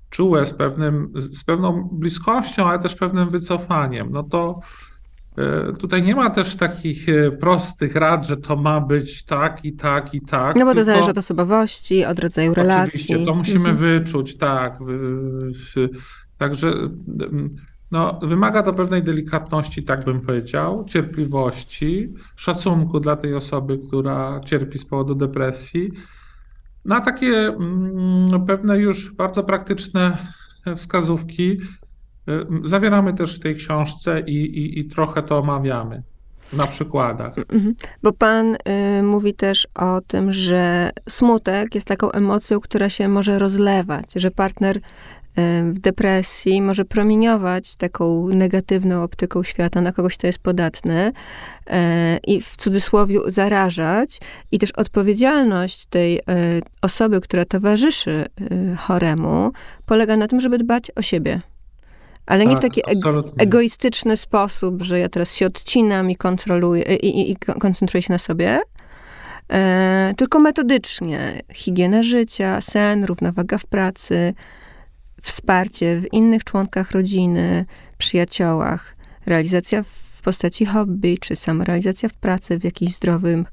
czułe, 0.09 0.45
z, 0.45 0.53
pewnym, 0.53 1.11
z 1.15 1.43
pewną 1.43 1.89
bliskością, 1.91 2.65
ale 2.65 2.79
też 2.79 2.95
pewnym 2.95 3.29
wycofaniem. 3.29 4.11
No 4.11 4.23
to 4.23 4.59
e, 5.37 5.73
Tutaj 5.73 6.03
nie 6.03 6.15
ma 6.15 6.29
też 6.29 6.55
takich 6.55 7.09
e, 7.09 7.31
prostych 7.31 7.95
rad, 7.95 8.27
że 8.27 8.37
to 8.37 8.55
ma 8.55 8.81
być 8.81 9.23
tak 9.23 9.65
i 9.65 9.73
tak 9.73 10.13
i 10.13 10.21
tak. 10.21 10.55
No 10.55 10.65
bo 10.65 10.75
to 10.75 10.83
zależy 10.83 11.11
od 11.11 11.17
osobowości, 11.17 12.05
od 12.05 12.19
rodzaju 12.19 12.53
relacji. 12.53 13.01
Oczywiście, 13.01 13.25
to 13.25 13.35
musimy 13.35 13.69
mhm. 13.69 13.77
wyczuć, 13.77 14.37
tak. 14.37 14.79
Także 16.37 16.73
no, 17.91 18.19
wymaga 18.23 18.63
to 18.63 18.73
pewnej 18.73 19.03
delikatności, 19.03 19.83
tak 19.83 20.05
bym 20.05 20.21
powiedział, 20.21 20.85
cierpliwości, 20.87 22.13
szacunku 22.35 22.99
dla 22.99 23.15
tej 23.15 23.33
osoby, 23.33 23.79
która 23.87 24.41
cierpi 24.45 24.79
z 24.79 24.85
powodu 24.85 25.15
depresji. 25.15 25.91
Na 26.85 26.99
no, 26.99 27.05
takie 27.05 27.47
mm, 27.47 28.45
pewne 28.45 28.77
już 28.77 29.11
bardzo 29.11 29.43
praktyczne 29.43 30.17
wskazówki 30.75 31.51
y, 31.51 31.57
zawieramy 32.63 33.13
też 33.13 33.37
w 33.37 33.39
tej 33.39 33.55
książce 33.55 34.19
i, 34.27 34.35
i, 34.35 34.79
i 34.79 34.85
trochę 34.85 35.23
to 35.23 35.39
omawiamy 35.39 36.03
na 36.53 36.67
przykładach. 36.67 37.37
Mhm. 37.37 37.75
Bo 38.03 38.13
pan 38.13 38.55
y, 38.99 39.03
mówi 39.03 39.33
też 39.33 39.67
o 39.75 40.01
tym, 40.01 40.31
że 40.31 40.89
smutek 41.09 41.75
jest 41.75 41.87
taką 41.87 42.11
emocją, 42.11 42.59
która 42.59 42.89
się 42.89 43.07
może 43.07 43.39
rozlewać, 43.39 44.05
że 44.15 44.31
partner 44.31 44.79
w 45.71 45.79
depresji 45.79 46.61
może 46.61 46.85
promieniować 46.85 47.75
taką 47.75 48.27
negatywną 48.27 49.03
optyką 49.03 49.43
świata 49.43 49.81
na 49.81 49.91
kogoś, 49.91 50.17
kto 50.17 50.27
jest 50.27 50.39
podatny 50.39 51.11
e, 51.67 52.17
i 52.27 52.41
w 52.41 52.55
cudzysłowie 52.55 53.19
zarażać. 53.27 54.19
I 54.51 54.59
też 54.59 54.71
odpowiedzialność 54.71 55.85
tej 55.85 56.17
e, 56.17 56.21
osoby, 56.81 57.21
która 57.21 57.45
towarzyszy 57.45 58.25
e, 58.71 58.75
choremu, 58.75 59.51
polega 59.85 60.17
na 60.17 60.27
tym, 60.27 60.39
żeby 60.39 60.57
dbać 60.57 60.91
o 60.95 61.01
siebie. 61.01 61.41
Ale 62.25 62.45
nie 62.45 62.57
tak, 62.57 62.59
w 62.59 62.61
taki 62.61 62.81
egoistyczny 63.37 64.17
sposób, 64.17 64.81
że 64.81 64.99
ja 64.99 65.09
teraz 65.09 65.35
się 65.35 65.45
odcinam 65.45 66.11
i 66.11 66.15
kontroluję 66.15 66.83
i, 66.83 67.05
i, 67.05 67.31
i 67.31 67.35
koncentruję 67.35 68.01
się 68.01 68.13
na 68.13 68.19
sobie, 68.19 68.61
tylko 70.17 70.39
metodycznie. 70.39 71.41
Higiena 71.53 72.03
życia, 72.03 72.61
sen, 72.61 73.03
równowaga 73.03 73.57
w 73.57 73.65
pracy, 73.65 74.33
wsparcie 75.25 76.01
w 76.01 76.13
innych 76.13 76.43
członkach 76.43 76.91
rodziny, 76.91 77.65
przyjaciołach, 77.97 78.95
realizacja 79.25 79.83
w 79.83 80.21
postaci 80.21 80.65
hobby, 80.65 81.17
czy 81.17 81.35
samorealizacja 81.35 82.09
w 82.09 82.13
pracy 82.13 82.59
w 82.59 82.63
jakichś 82.63 82.93
zdrowym, 82.93 83.45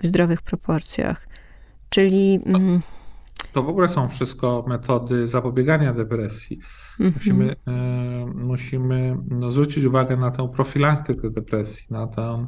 w 0.00 0.06
zdrowych 0.06 0.42
proporcjach. 0.42 1.28
Czyli... 1.90 2.40
Mm, 2.46 2.80
to 3.52 3.62
w 3.62 3.68
ogóle 3.68 3.88
są 3.88 4.08
wszystko 4.08 4.64
metody 4.68 5.28
zapobiegania 5.28 5.92
depresji. 5.92 6.58
Mhm. 7.00 7.14
Musimy, 7.14 7.52
y, 7.52 7.56
musimy 8.34 9.16
no, 9.28 9.50
zwrócić 9.50 9.84
uwagę 9.84 10.16
na 10.16 10.30
tę 10.30 10.48
profilaktykę 10.48 11.30
depresji, 11.30 11.86
na 11.90 12.06
tę, 12.06 12.46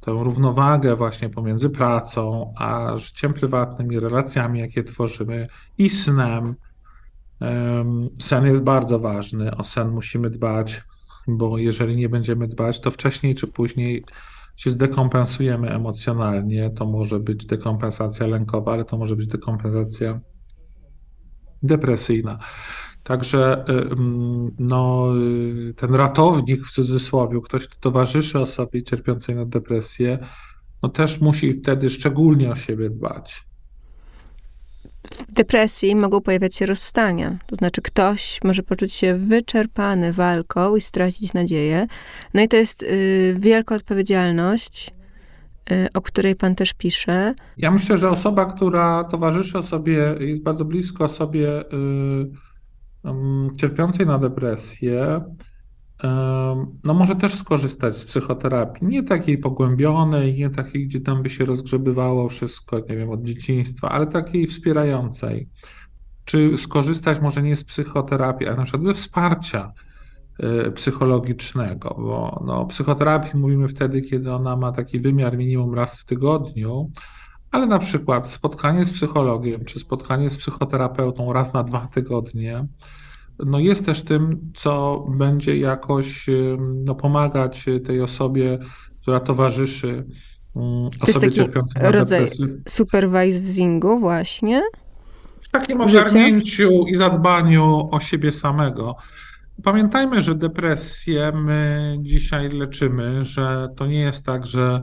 tę 0.00 0.12
równowagę 0.12 0.96
właśnie 0.96 1.28
pomiędzy 1.28 1.70
pracą 1.70 2.52
a 2.58 2.96
życiem 2.96 3.32
prywatnym 3.32 3.92
i 3.92 3.98
relacjami, 3.98 4.60
jakie 4.60 4.84
tworzymy 4.84 5.46
i 5.78 5.90
snem. 5.90 6.54
Sen 8.20 8.46
jest 8.46 8.64
bardzo 8.64 8.98
ważny, 8.98 9.56
o 9.56 9.64
sen 9.64 9.90
musimy 9.90 10.30
dbać, 10.30 10.82
bo 11.28 11.58
jeżeli 11.58 11.96
nie 11.96 12.08
będziemy 12.08 12.48
dbać, 12.48 12.80
to 12.80 12.90
wcześniej 12.90 13.34
czy 13.34 13.46
później 13.46 14.04
się 14.56 14.70
zdekompensujemy 14.70 15.70
emocjonalnie. 15.70 16.70
To 16.70 16.86
może 16.86 17.20
być 17.20 17.46
dekompensacja 17.46 18.26
lękowa, 18.26 18.72
ale 18.72 18.84
to 18.84 18.98
może 18.98 19.16
być 19.16 19.26
dekompensacja 19.26 20.20
depresyjna. 21.62 22.38
Także 23.02 23.64
no, 24.58 25.08
ten 25.76 25.94
ratownik 25.94 26.66
w 26.66 26.72
cudzysłowie, 26.72 27.40
ktoś, 27.44 27.68
kto 27.68 27.80
towarzyszy 27.80 28.38
osobie 28.38 28.82
cierpiącej 28.82 29.34
na 29.34 29.46
depresję, 29.46 30.18
no 30.82 30.88
też 30.88 31.20
musi 31.20 31.60
wtedy 31.60 31.90
szczególnie 31.90 32.52
o 32.52 32.56
siebie 32.56 32.90
dbać. 32.90 33.46
W 35.28 35.32
depresji 35.32 35.96
mogą 35.96 36.20
pojawiać 36.20 36.54
się 36.54 36.66
rozstania. 36.66 37.38
To 37.46 37.56
znaczy, 37.56 37.82
ktoś 37.82 38.40
może 38.44 38.62
poczuć 38.62 38.92
się 38.92 39.14
wyczerpany 39.14 40.12
walką 40.12 40.76
i 40.76 40.80
stracić 40.80 41.32
nadzieję. 41.32 41.86
No 42.34 42.42
i 42.42 42.48
to 42.48 42.56
jest 42.56 42.82
y, 42.82 43.34
wielka 43.38 43.74
odpowiedzialność, 43.74 44.94
y, 45.70 45.88
o 45.94 46.00
której 46.00 46.36
pan 46.36 46.54
też 46.54 46.74
pisze. 46.74 47.34
Ja 47.56 47.70
myślę, 47.70 47.98
że 47.98 48.10
osoba, 48.10 48.44
która 48.44 49.04
towarzyszy 49.04 49.58
osobie, 49.58 50.14
jest 50.20 50.42
bardzo 50.42 50.64
blisko 50.64 51.04
osobie 51.04 51.60
y, 51.60 51.66
cierpiącej 53.56 54.06
na 54.06 54.18
depresję, 54.18 55.24
no 56.84 56.94
może 56.94 57.16
też 57.16 57.34
skorzystać 57.34 57.96
z 57.96 58.04
psychoterapii. 58.04 58.88
Nie 58.88 59.02
takiej 59.02 59.38
pogłębionej, 59.38 60.34
nie 60.34 60.50
takiej, 60.50 60.86
gdzie 60.86 61.00
tam 61.00 61.22
by 61.22 61.30
się 61.30 61.44
rozgrzebywało 61.44 62.28
wszystko, 62.28 62.78
nie 62.78 62.96
wiem, 62.96 63.10
od 63.10 63.22
dzieciństwa, 63.22 63.88
ale 63.88 64.06
takiej 64.06 64.46
wspierającej. 64.46 65.48
Czy 66.24 66.58
skorzystać 66.58 67.20
może 67.20 67.42
nie 67.42 67.56
z 67.56 67.64
psychoterapii, 67.64 68.46
ale 68.46 68.56
na 68.56 68.62
przykład 68.62 68.84
ze 68.84 68.94
wsparcia 68.94 69.72
e, 70.38 70.70
psychologicznego, 70.70 71.94
bo 71.98 72.42
no, 72.46 72.66
psychoterapii 72.66 73.40
mówimy 73.40 73.68
wtedy, 73.68 74.02
kiedy 74.02 74.32
ona 74.32 74.56
ma 74.56 74.72
taki 74.72 75.00
wymiar 75.00 75.36
minimum 75.36 75.74
raz 75.74 76.00
w 76.00 76.04
tygodniu, 76.04 76.90
ale 77.50 77.66
na 77.66 77.78
przykład 77.78 78.30
spotkanie 78.30 78.84
z 78.84 78.92
psychologiem 78.92 79.64
czy 79.64 79.80
spotkanie 79.80 80.30
z 80.30 80.36
psychoterapeutą 80.36 81.32
raz 81.32 81.52
na 81.52 81.62
dwa 81.62 81.86
tygodnie 81.86 82.66
no 83.38 83.58
jest 83.58 83.86
też 83.86 84.02
tym, 84.02 84.52
co 84.54 85.04
będzie 85.08 85.56
jakoś 85.56 86.26
no, 86.84 86.94
pomagać 86.94 87.64
tej 87.84 88.00
osobie, 88.00 88.58
która 89.02 89.20
towarzyszy 89.20 90.06
to 90.98 91.06
osobie 91.08 91.32
cierpiącej 91.32 91.82
na 91.82 91.90
rodzaj 91.90 92.20
depresję. 92.20 92.46
supervisingu 92.68 93.98
właśnie? 93.98 94.62
W 95.40 95.48
takim 95.48 95.80
ogarnięciu 95.80 96.86
i 96.86 96.94
zadbaniu 96.94 97.88
o 97.90 98.00
siebie 98.00 98.32
samego. 98.32 98.96
Pamiętajmy, 99.62 100.22
że 100.22 100.34
depresję 100.34 101.32
my 101.34 101.96
dzisiaj 102.00 102.48
leczymy, 102.48 103.24
że 103.24 103.68
to 103.76 103.86
nie 103.86 104.00
jest 104.00 104.24
tak, 104.24 104.46
że 104.46 104.80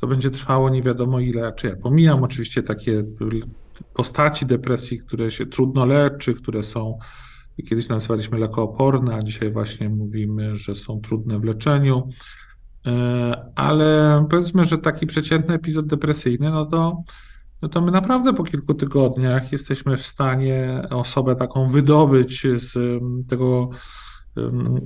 to 0.00 0.06
będzie 0.06 0.30
trwało 0.30 0.70
nie 0.70 0.82
wiadomo 0.82 1.20
ile. 1.20 1.52
Czy 1.52 1.66
ja 1.66 1.76
pomijam 1.76 2.22
oczywiście 2.22 2.62
takie 2.62 3.04
postaci 3.94 4.46
depresji, 4.46 4.98
które 4.98 5.30
się 5.30 5.46
trudno 5.46 5.86
leczy, 5.86 6.34
które 6.34 6.62
są 6.62 6.98
kiedyś 7.62 7.88
nazywaliśmy 7.88 8.38
lekooporne, 8.38 9.14
a 9.14 9.22
dzisiaj 9.22 9.50
właśnie 9.50 9.88
mówimy, 9.88 10.56
że 10.56 10.74
są 10.74 11.00
trudne 11.00 11.38
w 11.38 11.44
leczeniu. 11.44 12.08
E, 12.86 13.52
ale 13.54 14.26
powiedzmy, 14.30 14.64
że 14.64 14.78
taki 14.78 15.06
przeciętny 15.06 15.54
epizod 15.54 15.86
depresyjny, 15.86 16.50
no 16.50 16.66
to, 16.66 17.02
no 17.62 17.68
to 17.68 17.80
my 17.80 17.90
naprawdę 17.90 18.34
po 18.34 18.44
kilku 18.44 18.74
tygodniach 18.74 19.52
jesteśmy 19.52 19.96
w 19.96 20.06
stanie 20.06 20.82
osobę 20.90 21.36
taką 21.36 21.68
wydobyć 21.68 22.46
z 22.56 23.02
tego 23.28 23.70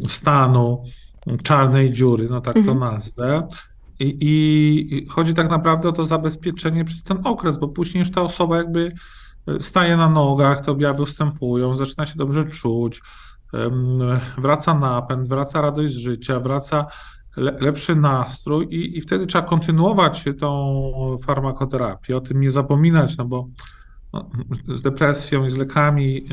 stanu 0.09 0.83
czarnej 1.43 1.93
dziury, 1.93 2.27
no 2.31 2.41
tak 2.41 2.55
to 2.55 2.61
mhm. 2.61 2.79
nazwę. 2.79 3.49
I, 4.01 4.17
I, 4.21 5.07
chodzi 5.07 5.35
tak 5.35 5.51
naprawdę 5.51 5.89
o 5.89 5.93
to 5.93 6.05
zabezpieczenie 6.05 6.85
przez 6.85 7.03
ten 7.03 7.19
okres, 7.25 7.59
bo 7.59 7.69
później 7.69 8.01
już 8.01 8.11
ta 8.11 8.23
osoba 8.23 8.57
jakby 8.57 8.93
staje 9.61 9.97
na 9.97 10.09
nogach, 10.09 10.65
te 10.65 10.73
objawy 10.73 11.03
ustępują, 11.03 11.75
zaczyna 11.75 12.07
się 12.07 12.17
dobrze 12.17 12.45
czuć, 12.45 13.03
wraca 14.39 14.75
napęd, 14.75 15.29
wraca 15.29 15.61
radość 15.61 15.93
z 15.93 15.97
życia, 15.97 16.41
wraca 16.41 16.87
lepszy 17.37 17.97
nastrój 17.97 18.67
i, 18.71 18.99
i 18.99 19.01
wtedy 19.01 19.27
trzeba 19.27 19.49
kontynuować 19.49 20.25
tą 20.41 21.17
farmakoterapię, 21.23 22.17
o 22.17 22.21
tym 22.21 22.41
nie 22.41 22.51
zapominać, 22.51 23.17
no 23.17 23.25
bo 23.25 23.49
no, 24.13 24.31
z 24.69 24.83
depresją 24.83 25.45
i 25.45 25.51
z 25.51 25.57
lekami, 25.57 26.29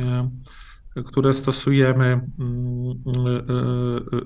które 1.06 1.34
stosujemy 1.34 2.06
mm, 2.06 2.30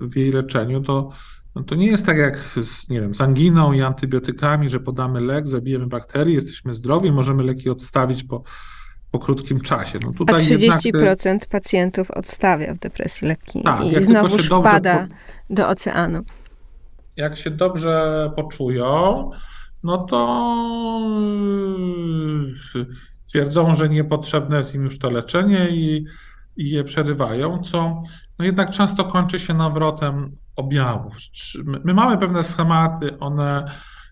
w 0.01 0.15
jej 0.15 0.31
leczeniu, 0.31 0.81
to, 0.81 1.09
no 1.55 1.63
to 1.63 1.75
nie 1.75 1.87
jest 1.87 2.05
tak 2.05 2.17
jak 2.17 2.37
z, 2.63 2.89
nie 2.89 3.01
wiem, 3.01 3.15
z 3.15 3.21
anginą 3.21 3.73
i 3.73 3.81
antybiotykami, 3.81 4.69
że 4.69 4.79
podamy 4.79 5.21
lek, 5.21 5.47
zabijemy 5.47 5.87
bakterie, 5.87 6.35
jesteśmy 6.35 6.73
zdrowi, 6.73 7.11
możemy 7.11 7.43
leki 7.43 7.69
odstawić 7.69 8.23
po 8.23 8.43
po 9.11 9.19
krótkim 9.19 9.61
czasie. 9.61 9.99
No 10.05 10.13
tutaj 10.13 10.35
A 10.35 10.39
30% 10.39 11.25
jednak... 11.25 11.49
pacjentów 11.49 12.11
odstawia 12.11 12.73
w 12.73 12.79
depresji 12.79 13.27
leki 13.27 13.61
tak, 13.63 13.85
i 13.85 14.01
znowu 14.01 14.37
wpada 14.37 15.07
do 15.49 15.67
oceanu. 15.67 16.23
Jak 17.17 17.37
się 17.37 17.51
dobrze 17.51 18.31
poczują, 18.35 19.31
no 19.83 19.97
to 19.97 20.19
yy, 22.75 22.85
twierdzą, 23.25 23.75
że 23.75 23.89
niepotrzebne 23.89 24.57
jest 24.57 24.75
im 24.75 24.83
już 24.83 24.99
to 24.99 25.09
leczenie 25.09 25.69
i, 25.69 26.05
i 26.57 26.69
je 26.69 26.83
przerywają, 26.83 27.59
co 27.59 27.99
no 28.39 28.45
jednak 28.45 28.69
często 28.69 29.05
kończy 29.05 29.39
się 29.39 29.53
nawrotem 29.53 30.31
objawów. 30.59 31.13
My 31.65 31.93
mamy 31.93 32.17
pewne 32.17 32.43
schematy, 32.43 33.19
one 33.19 33.65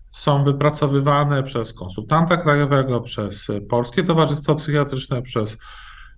są 0.06 0.44
wypracowywane 0.44 1.42
przez 1.42 1.72
konsultanta 1.72 2.36
krajowego, 2.36 3.00
przez 3.00 3.46
Polskie 3.68 4.04
Towarzystwo 4.04 4.54
Psychiatryczne, 4.54 5.22
przez 5.22 5.58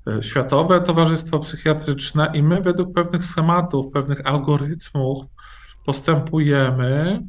e, 0.06 0.22
Światowe 0.22 0.80
Towarzystwo 0.80 1.38
Psychiatryczne 1.38 2.30
i 2.34 2.42
my 2.42 2.62
według 2.62 2.94
pewnych 2.94 3.24
schematów, 3.24 3.92
pewnych 3.92 4.26
algorytmów 4.26 5.24
postępujemy, 5.86 7.22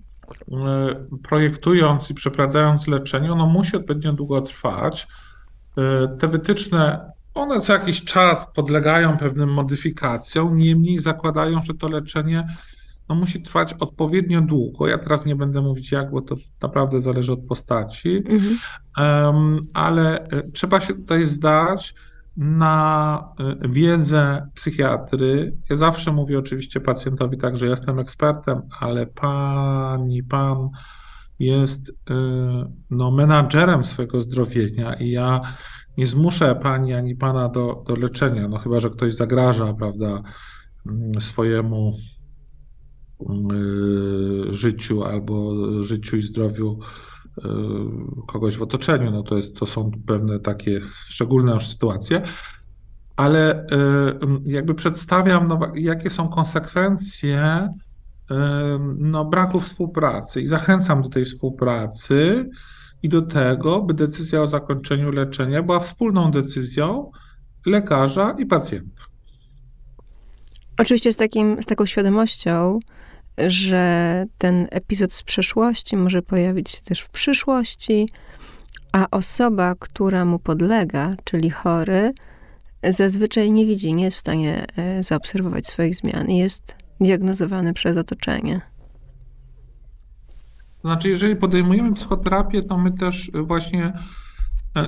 e, 0.52 0.96
projektując 1.24 2.10
i 2.10 2.14
przeprowadzając 2.14 2.88
leczenie, 2.88 3.32
ono 3.32 3.46
musi 3.46 3.78
odpowiednio 3.78 4.14
długo 4.14 4.42
trwać. 4.42 5.08
E, 5.78 6.08
te 6.20 6.28
wytyczne, 6.28 7.12
one 7.34 7.62
co 7.62 7.74
jakiś 7.74 8.04
czas 8.04 8.54
podlegają 8.54 9.18
pewnym 9.18 9.54
modyfikacjom, 9.54 10.58
niemniej 10.58 11.00
zakładają, 11.00 11.62
że 11.62 11.74
to 11.74 11.88
leczenie 11.88 12.58
musi 13.16 13.42
trwać 13.42 13.74
odpowiednio 13.74 14.42
długo. 14.42 14.88
Ja 14.88 14.98
teraz 14.98 15.26
nie 15.26 15.36
będę 15.36 15.62
mówić 15.62 15.92
jak, 15.92 16.12
bo 16.12 16.22
to 16.22 16.36
naprawdę 16.62 17.02
zależy 17.02 17.32
od 17.32 17.46
postaci, 17.46 18.24
mhm. 18.30 18.58
um, 18.98 19.62
ale 19.74 20.28
e, 20.28 20.52
trzeba 20.52 20.82
się 20.82 20.94
tutaj 20.94 21.26
zdać 21.26 21.96
na 22.38 23.34
e, 23.40 23.70
wiedzę 23.70 24.48
psychiatry. 24.54 25.58
Ja 25.70 25.76
zawsze 25.76 26.12
mówię 26.12 26.40
oczywiście 26.40 26.80
pacjentowi 26.80 27.38
tak, 27.38 27.58
że 27.58 27.68
jestem 27.68 28.00
ekspertem, 28.00 28.62
ale 28.80 29.08
pani, 29.08 30.24
pan 30.24 30.70
jest 31.40 31.90
e, 31.90 32.14
no, 32.90 33.12
menadżerem 33.12 33.84
swojego 33.84 34.22
zdrowienia 34.22 34.94
i 34.94 35.10
ja 35.10 35.42
nie 35.98 36.08
zmuszę 36.08 36.56
pani 36.56 36.94
ani 36.94 37.16
pana 37.16 37.50
do, 37.50 37.84
do 37.88 37.96
leczenia, 37.96 38.48
no 38.48 38.58
chyba, 38.58 38.80
że 38.80 38.90
ktoś 38.90 39.14
zagraża, 39.16 39.74
prawda, 39.74 40.22
mm, 40.86 41.22
swojemu 41.22 41.92
życiu 44.50 45.04
albo 45.04 45.54
życiu 45.84 46.18
i 46.18 46.22
zdrowiu 46.22 46.80
y, 47.38 47.42
kogoś 48.28 48.58
w 48.58 48.62
otoczeniu. 48.62 49.12
No 49.12 49.24
to, 49.24 49.36
jest, 49.36 49.56
to 49.56 49.66
są 49.66 49.92
pewne 50.08 50.40
takie 50.40 50.82
szczególne 51.06 51.54
już 51.54 51.68
sytuacje, 51.68 52.22
ale 53.16 53.64
y, 53.64 53.66
jakby 54.46 54.74
przedstawiam, 54.74 55.48
no, 55.48 55.60
jakie 55.76 56.10
są 56.10 56.28
konsekwencje 56.28 57.70
no, 58.98 59.26
braku 59.26 59.60
współpracy 59.60 60.42
i 60.42 60.48
zachęcam 60.48 61.02
do 61.02 61.10
tej 61.10 61.26
współpracy, 61.26 62.50
i 63.04 63.10
do 63.10 63.22
tego, 63.22 63.82
by 63.82 63.94
decyzja 63.94 64.42
o 64.42 64.48
zakończeniu 64.48 65.12
leczenia 65.12 65.64
była 65.64 65.80
wspólną 65.80 66.32
decyzją 66.32 67.12
lekarza 67.66 68.36
i 68.40 68.46
pacjenta. 68.46 69.04
Oczywiście 70.82 71.14
z, 71.14 71.16
takim, 71.16 71.64
z 71.64 71.66
taką 71.66 71.86
świadomością, 71.86 72.80
że 73.38 74.26
ten 74.38 74.68
epizod 74.72 75.14
z 75.14 75.24
przeszłości 75.24 75.98
może 75.98 76.22
pojawić 76.22 76.72
się 76.72 76.82
też 76.82 77.02
w 77.02 77.10
przyszłości, 77.10 78.10
a 78.92 79.08
osoba, 79.12 79.76
która 79.80 80.26
mu 80.26 80.40
podlega, 80.40 81.16
czyli 81.24 81.50
chory, 81.50 82.14
zazwyczaj 82.84 83.52
nie 83.52 83.66
widzi, 83.66 83.94
nie 83.94 84.04
jest 84.04 84.18
w 84.18 84.20
stanie 84.20 84.66
e, 84.78 85.04
zaobserwować 85.04 85.68
swoich 85.68 85.96
zmian 85.96 86.30
i 86.30 86.38
jest 86.38 86.76
diagnozowany 87.00 87.74
przez 87.74 87.98
otoczenie. 87.98 88.62
Znaczy, 90.84 91.10
jeżeli 91.10 91.36
podejmujemy 91.36 91.94
psychoterapię, 91.94 92.64
to 92.64 92.78
my 92.78 92.92
też 92.92 93.32
właśnie 93.34 93.94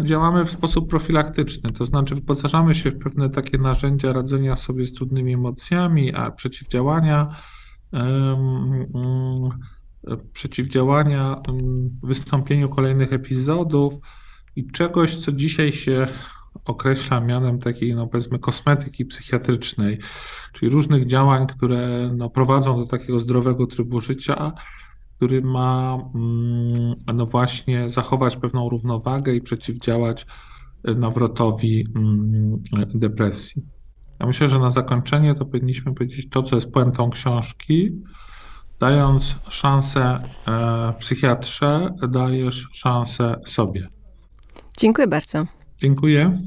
działamy 0.04 0.46
w 0.46 0.52
sposób 0.52 0.90
profilaktyczny, 0.90 1.70
to 1.70 1.86
znaczy 1.86 2.16
wyposażamy 2.16 2.76
się 2.76 2.92
w 2.92 3.00
pewne 3.00 3.30
takie 3.30 3.58
narzędzia 3.58 4.14
radzenia 4.14 4.56
sobie 4.56 4.86
z 4.86 4.94
trudnymi 4.94 5.34
emocjami, 5.34 6.14
a 6.14 6.32
przeciwdziałania, 6.32 7.36
um, 7.92 9.50
przeciwdziałania 10.34 11.42
wystąpieniu 12.04 12.70
kolejnych 12.70 13.14
epizodów 13.14 13.94
i 14.56 14.68
czegoś, 14.68 15.16
co 15.16 15.32
dzisiaj 15.32 15.72
się 15.72 16.08
określa 16.66 17.22
mianem 17.22 17.60
takiej, 17.60 17.96
no 17.96 18.08
powiedzmy, 18.08 18.40
kosmetyki 18.40 19.06
psychiatrycznej, 19.06 20.00
czyli 20.54 20.72
różnych 20.72 21.06
działań, 21.06 21.48
które 21.48 22.12
no, 22.18 22.30
prowadzą 22.30 22.78
do 22.78 22.86
takiego 22.86 23.20
zdrowego 23.20 23.68
trybu 23.68 24.02
życia, 24.02 24.52
który 25.24 25.42
ma 25.42 26.00
mm, 26.16 26.96
no 27.14 27.26
właśnie 27.26 27.90
zachować 27.90 28.38
pewną 28.38 28.70
równowagę 28.70 29.36
i 29.36 29.42
przeciwdziałać 29.42 30.26
nawrotowi 30.84 31.88
mm, 31.96 32.64
depresji. 32.94 33.64
Ja 34.20 34.26
myślę, 34.26 34.48
że 34.48 34.60
na 34.60 34.70
zakończenie 34.70 35.36
to 35.36 35.46
powinniśmy 35.46 35.94
powiedzieć 35.94 36.30
to, 36.30 36.44
co 36.44 36.56
jest 36.56 36.72
puentą 36.72 37.10
książki. 37.10 37.92
Dając 38.80 39.36
szansę 39.50 40.20
e, 40.48 40.94
psychiatrze, 41.00 41.90
dajesz 42.10 42.68
szansę 42.74 43.36
sobie. 43.46 43.88
Dziękuję 44.78 45.08
bardzo. 45.08 45.46
Dziękuję. 45.78 46.38